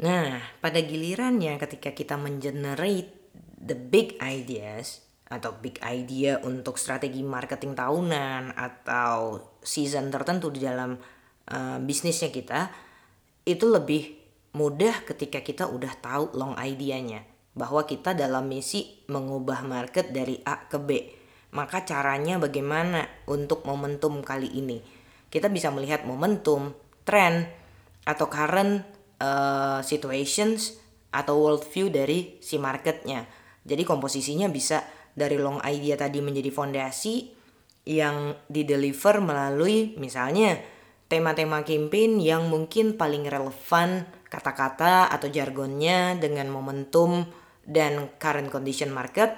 Nah, 0.02 0.42
pada 0.58 0.82
gilirannya 0.82 1.62
ketika 1.62 1.94
kita 1.94 2.18
mengenerate 2.18 3.14
the 3.62 3.78
big 3.78 4.18
ideas 4.18 5.06
atau 5.30 5.54
big 5.62 5.78
idea 5.86 6.42
untuk 6.42 6.74
strategi 6.74 7.22
marketing 7.22 7.78
tahunan 7.78 8.52
atau 8.58 9.38
season 9.62 10.10
tertentu 10.10 10.50
di 10.50 10.58
dalam 10.58 10.98
uh, 11.48 11.78
bisnisnya 11.78 12.34
kita, 12.34 12.68
itu 13.46 13.62
lebih 13.70 14.18
mudah 14.58 15.06
ketika 15.06 15.40
kita 15.40 15.64
udah 15.70 15.94
tahu 16.02 16.34
long 16.34 16.58
idenya 16.58 17.22
bahwa 17.54 17.86
kita 17.86 18.12
dalam 18.12 18.50
misi 18.50 19.06
mengubah 19.06 19.62
market 19.62 20.10
dari 20.10 20.42
A 20.42 20.66
ke 20.66 20.82
B. 20.82 20.90
Maka 21.54 21.84
caranya 21.86 22.42
bagaimana 22.42 23.06
untuk 23.30 23.62
momentum 23.68 24.24
kali 24.24 24.50
ini? 24.50 24.82
Kita 25.30 25.46
bisa 25.46 25.68
melihat 25.70 26.02
momentum, 26.08 26.74
trend, 27.04 27.44
atau 28.08 28.26
current 28.26 29.01
uh, 29.22 29.78
situations 29.86 30.82
atau 31.14 31.38
worldview 31.38 31.92
dari 31.92 32.42
si 32.42 32.58
marketnya. 32.58 33.30
Jadi 33.62 33.86
komposisinya 33.86 34.50
bisa 34.50 34.82
dari 35.14 35.38
long 35.38 35.62
idea 35.62 35.94
tadi 35.94 36.18
menjadi 36.18 36.50
fondasi 36.50 37.30
yang 37.86 38.34
dideliver 38.50 39.22
melalui 39.22 39.94
misalnya 39.98 40.58
tema-tema 41.06 41.60
campaign 41.62 42.18
yang 42.18 42.48
mungkin 42.48 42.96
paling 42.96 43.28
relevan 43.28 44.08
kata-kata 44.32 45.12
atau 45.12 45.28
jargonnya 45.28 46.16
dengan 46.16 46.48
momentum 46.48 47.28
dan 47.62 48.08
current 48.16 48.48
condition 48.48 48.88
market. 48.88 49.36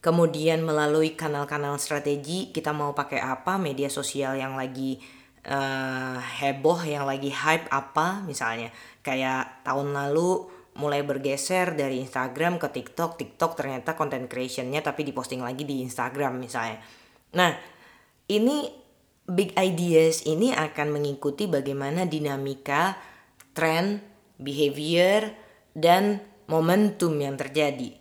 Kemudian 0.00 0.62
melalui 0.62 1.18
kanal-kanal 1.18 1.76
strategi 1.76 2.54
kita 2.54 2.70
mau 2.70 2.94
pakai 2.96 3.20
apa 3.20 3.58
media 3.58 3.90
sosial 3.90 4.38
yang 4.38 4.56
lagi 4.56 5.02
uh, 5.46 6.18
heboh 6.18 6.82
yang 6.82 7.06
lagi 7.06 7.30
hype 7.30 7.70
apa 7.70 8.26
misalnya. 8.26 8.74
Kayak 9.00 9.62
tahun 9.62 9.94
lalu 9.94 10.50
mulai 10.76 11.00
bergeser 11.00 11.72
dari 11.72 12.04
Instagram 12.04 12.60
ke 12.60 12.68
TikTok 12.68 13.16
TikTok 13.16 13.56
ternyata 13.56 13.96
content 13.96 14.28
creationnya 14.28 14.84
tapi 14.84 15.08
diposting 15.08 15.40
lagi 15.40 15.64
di 15.64 15.80
Instagram 15.80 16.36
misalnya. 16.36 16.82
Nah 17.32 17.56
ini 18.28 18.68
big 19.26 19.56
ideas 19.56 20.22
ini 20.28 20.52
akan 20.52 21.00
mengikuti 21.00 21.48
bagaimana 21.48 22.04
dinamika 22.04 22.98
trend 23.56 24.04
behavior 24.36 25.32
dan 25.72 26.20
momentum 26.46 27.16
yang 27.16 27.40
terjadi. 27.40 27.96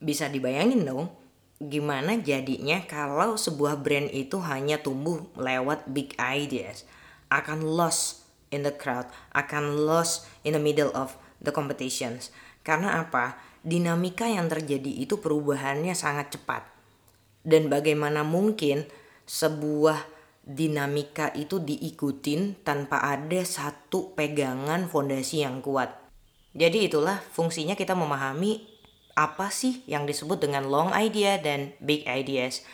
Bisa 0.00 0.28
dibayangin 0.28 0.84
dong 0.84 1.19
gimana 1.60 2.16
jadinya 2.16 2.80
kalau 2.88 3.36
sebuah 3.36 3.84
brand 3.84 4.08
itu 4.10 4.40
hanya 4.40 4.80
tumbuh 4.80 5.28
lewat 5.36 5.84
big 5.92 6.16
ideas 6.16 6.88
akan 7.28 7.60
lost 7.62 8.24
in 8.48 8.64
the 8.64 8.72
crowd 8.72 9.06
akan 9.36 9.84
lost 9.84 10.24
in 10.42 10.56
the 10.56 10.62
middle 10.62 10.90
of 10.96 11.20
the 11.40 11.50
competitions. 11.50 12.28
Karena 12.60 13.00
apa? 13.02 13.40
Dinamika 13.64 14.28
yang 14.28 14.48
terjadi 14.48 15.04
itu 15.04 15.20
perubahannya 15.20 15.96
sangat 15.96 16.36
cepat. 16.36 16.64
Dan 17.40 17.72
bagaimana 17.72 18.20
mungkin 18.20 18.84
sebuah 19.24 20.04
dinamika 20.44 21.32
itu 21.32 21.60
diikutin 21.60 22.60
tanpa 22.64 23.00
ada 23.00 23.40
satu 23.44 24.12
pegangan 24.12 24.88
fondasi 24.88 25.44
yang 25.44 25.64
kuat? 25.64 25.96
Jadi 26.52 26.88
itulah 26.88 27.20
fungsinya 27.32 27.76
kita 27.76 27.96
memahami 27.96 28.69
apa 29.20 29.52
sih 29.52 29.84
yang 29.84 30.08
disebut 30.08 30.40
dengan 30.40 30.64
long 30.64 30.96
idea 30.96 31.36
dan 31.36 31.76
big 31.84 32.08
ideas. 32.08 32.64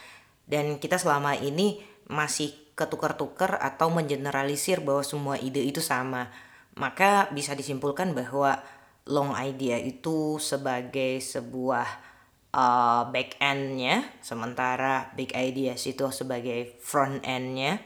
Dan 0.46 0.78
kita 0.78 0.94
selama 0.94 1.34
ini 1.34 1.82
masih 2.06 2.54
ketukar-tukar 2.78 3.58
atau 3.58 3.90
mengeneralisir 3.90 4.78
bahwa 4.78 5.02
semua 5.02 5.34
ide 5.42 5.58
itu 5.66 5.82
sama. 5.82 6.30
Maka 6.78 7.26
bisa 7.34 7.58
disimpulkan 7.58 8.14
bahwa 8.14 8.62
long 9.10 9.34
idea 9.34 9.74
itu 9.82 10.38
sebagai 10.38 11.18
sebuah 11.18 11.88
uh, 12.54 13.02
back 13.10 13.42
endnya, 13.42 14.06
sementara 14.22 15.10
big 15.18 15.34
ideas 15.34 15.82
itu 15.90 16.06
sebagai 16.14 16.78
front 16.78 17.26
endnya. 17.26 17.82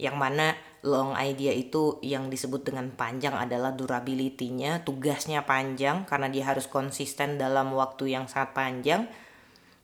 yang 0.00 0.16
mana 0.16 0.56
long 0.80 1.12
idea 1.16 1.52
itu 1.52 2.00
yang 2.00 2.32
disebut 2.32 2.64
dengan 2.64 2.88
panjang 2.96 3.36
adalah 3.36 3.76
durability-nya, 3.76 4.80
tugasnya 4.80 5.44
panjang 5.44 6.08
karena 6.08 6.32
dia 6.32 6.48
harus 6.48 6.64
konsisten 6.64 7.36
dalam 7.36 7.76
waktu 7.76 8.16
yang 8.16 8.24
sangat 8.30 8.56
panjang. 8.56 9.02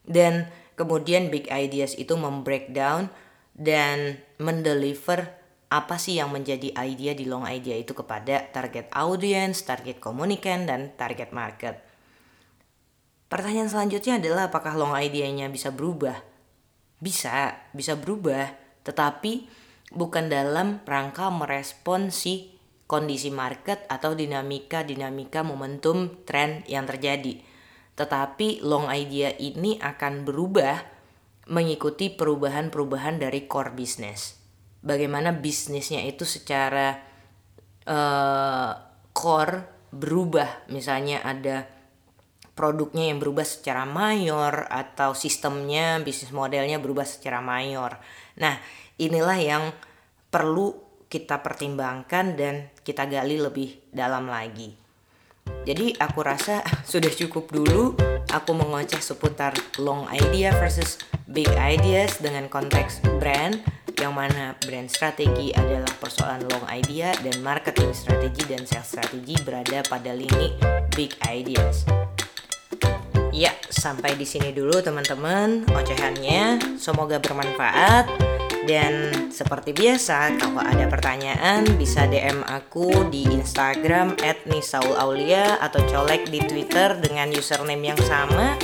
Dan 0.01 0.49
kemudian 0.73 1.29
big 1.29 1.45
ideas 1.53 1.93
itu 1.93 2.17
membreakdown 2.17 3.13
dan 3.53 4.21
mendeliver 4.41 5.37
apa 5.67 5.99
sih 5.99 6.15
yang 6.15 6.31
menjadi 6.31 6.71
idea 6.79 7.11
di 7.11 7.27
long 7.27 7.43
idea 7.43 7.75
itu 7.75 7.91
kepada 7.91 8.47
target 8.49 8.87
audience, 8.95 9.67
target 9.67 9.99
komunikan, 9.99 10.63
dan 10.63 10.95
target 10.95 11.35
market. 11.35 11.75
Pertanyaan 13.27 13.67
selanjutnya 13.67 14.23
adalah 14.23 14.47
apakah 14.47 14.79
long 14.79 14.95
idea-nya 14.95 15.51
bisa 15.51 15.67
berubah? 15.75 16.23
Bisa, 17.03 17.67
bisa 17.75 17.99
berubah, 17.99 18.55
tetapi 18.87 19.51
bukan 19.91 20.27
dalam 20.27 20.83
rangka 20.83 21.31
merespon 21.31 22.11
si 22.11 22.57
kondisi 22.87 23.27
market 23.29 23.83
atau 23.91 24.15
dinamika-dinamika 24.15 25.43
momentum 25.43 26.23
tren 26.23 26.63
yang 26.71 26.87
terjadi. 26.87 27.43
Tetapi 27.99 28.63
long 28.63 28.87
idea 28.87 29.35
ini 29.35 29.75
akan 29.81 30.23
berubah 30.23 30.97
mengikuti 31.51 32.11
perubahan-perubahan 32.11 33.19
dari 33.19 33.47
core 33.47 33.75
business. 33.75 34.39
Bagaimana 34.83 35.35
bisnisnya 35.35 36.03
itu 36.05 36.23
secara 36.23 36.95
uh, 37.87 38.71
core 39.11 39.89
berubah. 39.91 40.69
Misalnya 40.71 41.23
ada 41.23 41.67
produknya 42.57 43.13
yang 43.13 43.21
berubah 43.21 43.45
secara 43.45 43.85
mayor 43.85 44.65
atau 44.69 45.13
sistemnya 45.13 46.01
bisnis 46.01 46.33
modelnya 46.33 46.81
berubah 46.81 47.05
secara 47.05 47.37
mayor. 47.41 48.01
Nah 48.41 48.57
inilah 48.97 49.39
yang 49.39 49.63
perlu 50.27 50.75
kita 51.07 51.39
pertimbangkan 51.39 52.35
dan 52.35 52.67
kita 52.83 53.07
gali 53.07 53.39
lebih 53.39 53.79
dalam 53.95 54.27
lagi 54.27 54.87
jadi 55.63 55.95
aku 55.99 56.19
rasa 56.23 56.63
sudah 56.91 57.11
cukup 57.11 57.51
dulu 57.51 57.95
aku 58.31 58.51
mengoceh 58.51 58.99
seputar 58.99 59.55
long 59.79 60.07
idea 60.11 60.51
versus 60.59 60.99
big 61.27 61.47
ideas 61.55 62.19
dengan 62.19 62.51
konteks 62.51 63.03
brand 63.19 63.59
yang 63.97 64.13
mana 64.13 64.53
brand 64.61 64.87
strategi 64.93 65.49
adalah 65.57 65.89
persoalan 65.97 66.45
long 66.53 66.65
idea 66.69 67.17
dan 67.25 67.41
marketing 67.41 67.97
strategi 67.97 68.45
dan 68.45 68.61
sales 68.69 68.93
strategi 68.93 69.33
berada 69.41 69.81
pada 69.89 70.13
lini 70.13 70.53
big 70.93 71.17
ideas. 71.25 71.81
Ya, 73.33 73.53
sampai 73.69 74.13
di 74.17 74.25
sini 74.25 74.53
dulu 74.53 74.81
teman-teman 74.81 75.65
ocehannya. 75.73 76.77
Semoga 76.77 77.17
bermanfaat. 77.17 78.36
Dan 78.67 79.31
seperti 79.31 79.71
biasa, 79.71 80.35
kalau 80.35 80.59
ada 80.59 80.91
pertanyaan 80.91 81.63
bisa 81.79 82.03
DM 82.03 82.43
aku 82.43 83.07
di 83.07 83.23
Instagram 83.23 84.19
@nisaulaulia 84.43 85.55
atau 85.63 85.79
colek 85.87 86.27
di 86.27 86.43
Twitter 86.43 86.99
dengan 86.99 87.31
username 87.31 87.95
yang 87.95 88.01
sama 88.03 88.59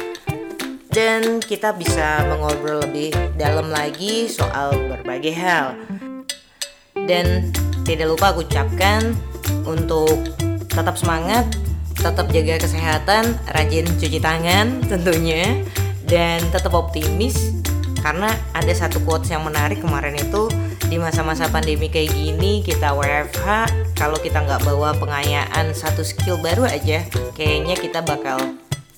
dan 0.92 1.40
kita 1.40 1.72
bisa 1.74 2.20
mengobrol 2.28 2.84
lebih 2.84 3.16
dalam 3.40 3.72
lagi 3.72 4.28
soal 4.28 4.76
berbagai 4.92 5.34
hal. 5.40 5.80
Dan 7.08 7.56
tidak 7.88 8.12
lupa 8.12 8.36
aku 8.36 8.44
ucapkan 8.44 9.16
untuk 9.64 10.20
tetap 10.68 11.00
semangat, 11.00 11.48
tetap 11.96 12.28
jaga 12.28 12.60
kesehatan, 12.60 13.40
rajin 13.56 13.88
cuci 13.88 14.20
tangan 14.20 14.84
tentunya, 14.84 15.64
dan 16.06 16.44
tetap 16.52 16.76
optimis 16.76 17.63
karena 18.04 18.36
ada 18.52 18.74
satu 18.76 19.00
quotes 19.08 19.32
yang 19.32 19.48
menarik 19.48 19.80
kemarin 19.80 20.20
itu 20.20 20.52
di 20.92 21.00
masa-masa 21.00 21.48
pandemi 21.48 21.88
kayak 21.88 22.12
gini 22.12 22.60
kita 22.60 22.92
WFH 22.92 23.72
kalau 23.96 24.20
kita 24.20 24.44
nggak 24.44 24.68
bawa 24.68 24.92
pengayaan 25.00 25.72
satu 25.72 26.04
skill 26.04 26.36
baru 26.44 26.68
aja 26.68 27.08
kayaknya 27.34 27.80
kita 27.80 28.04
bakal 28.04 28.38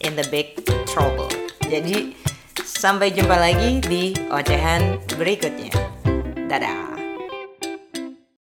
in 0.02 0.18
the 0.18 0.26
big 0.34 0.58
trouble. 0.90 1.30
Jadi 1.70 2.18
sampai 2.66 3.14
jumpa 3.14 3.38
lagi 3.38 3.78
di 3.86 4.18
ocehan 4.34 4.98
berikutnya. 5.18 5.70
Dadah. 6.50 6.95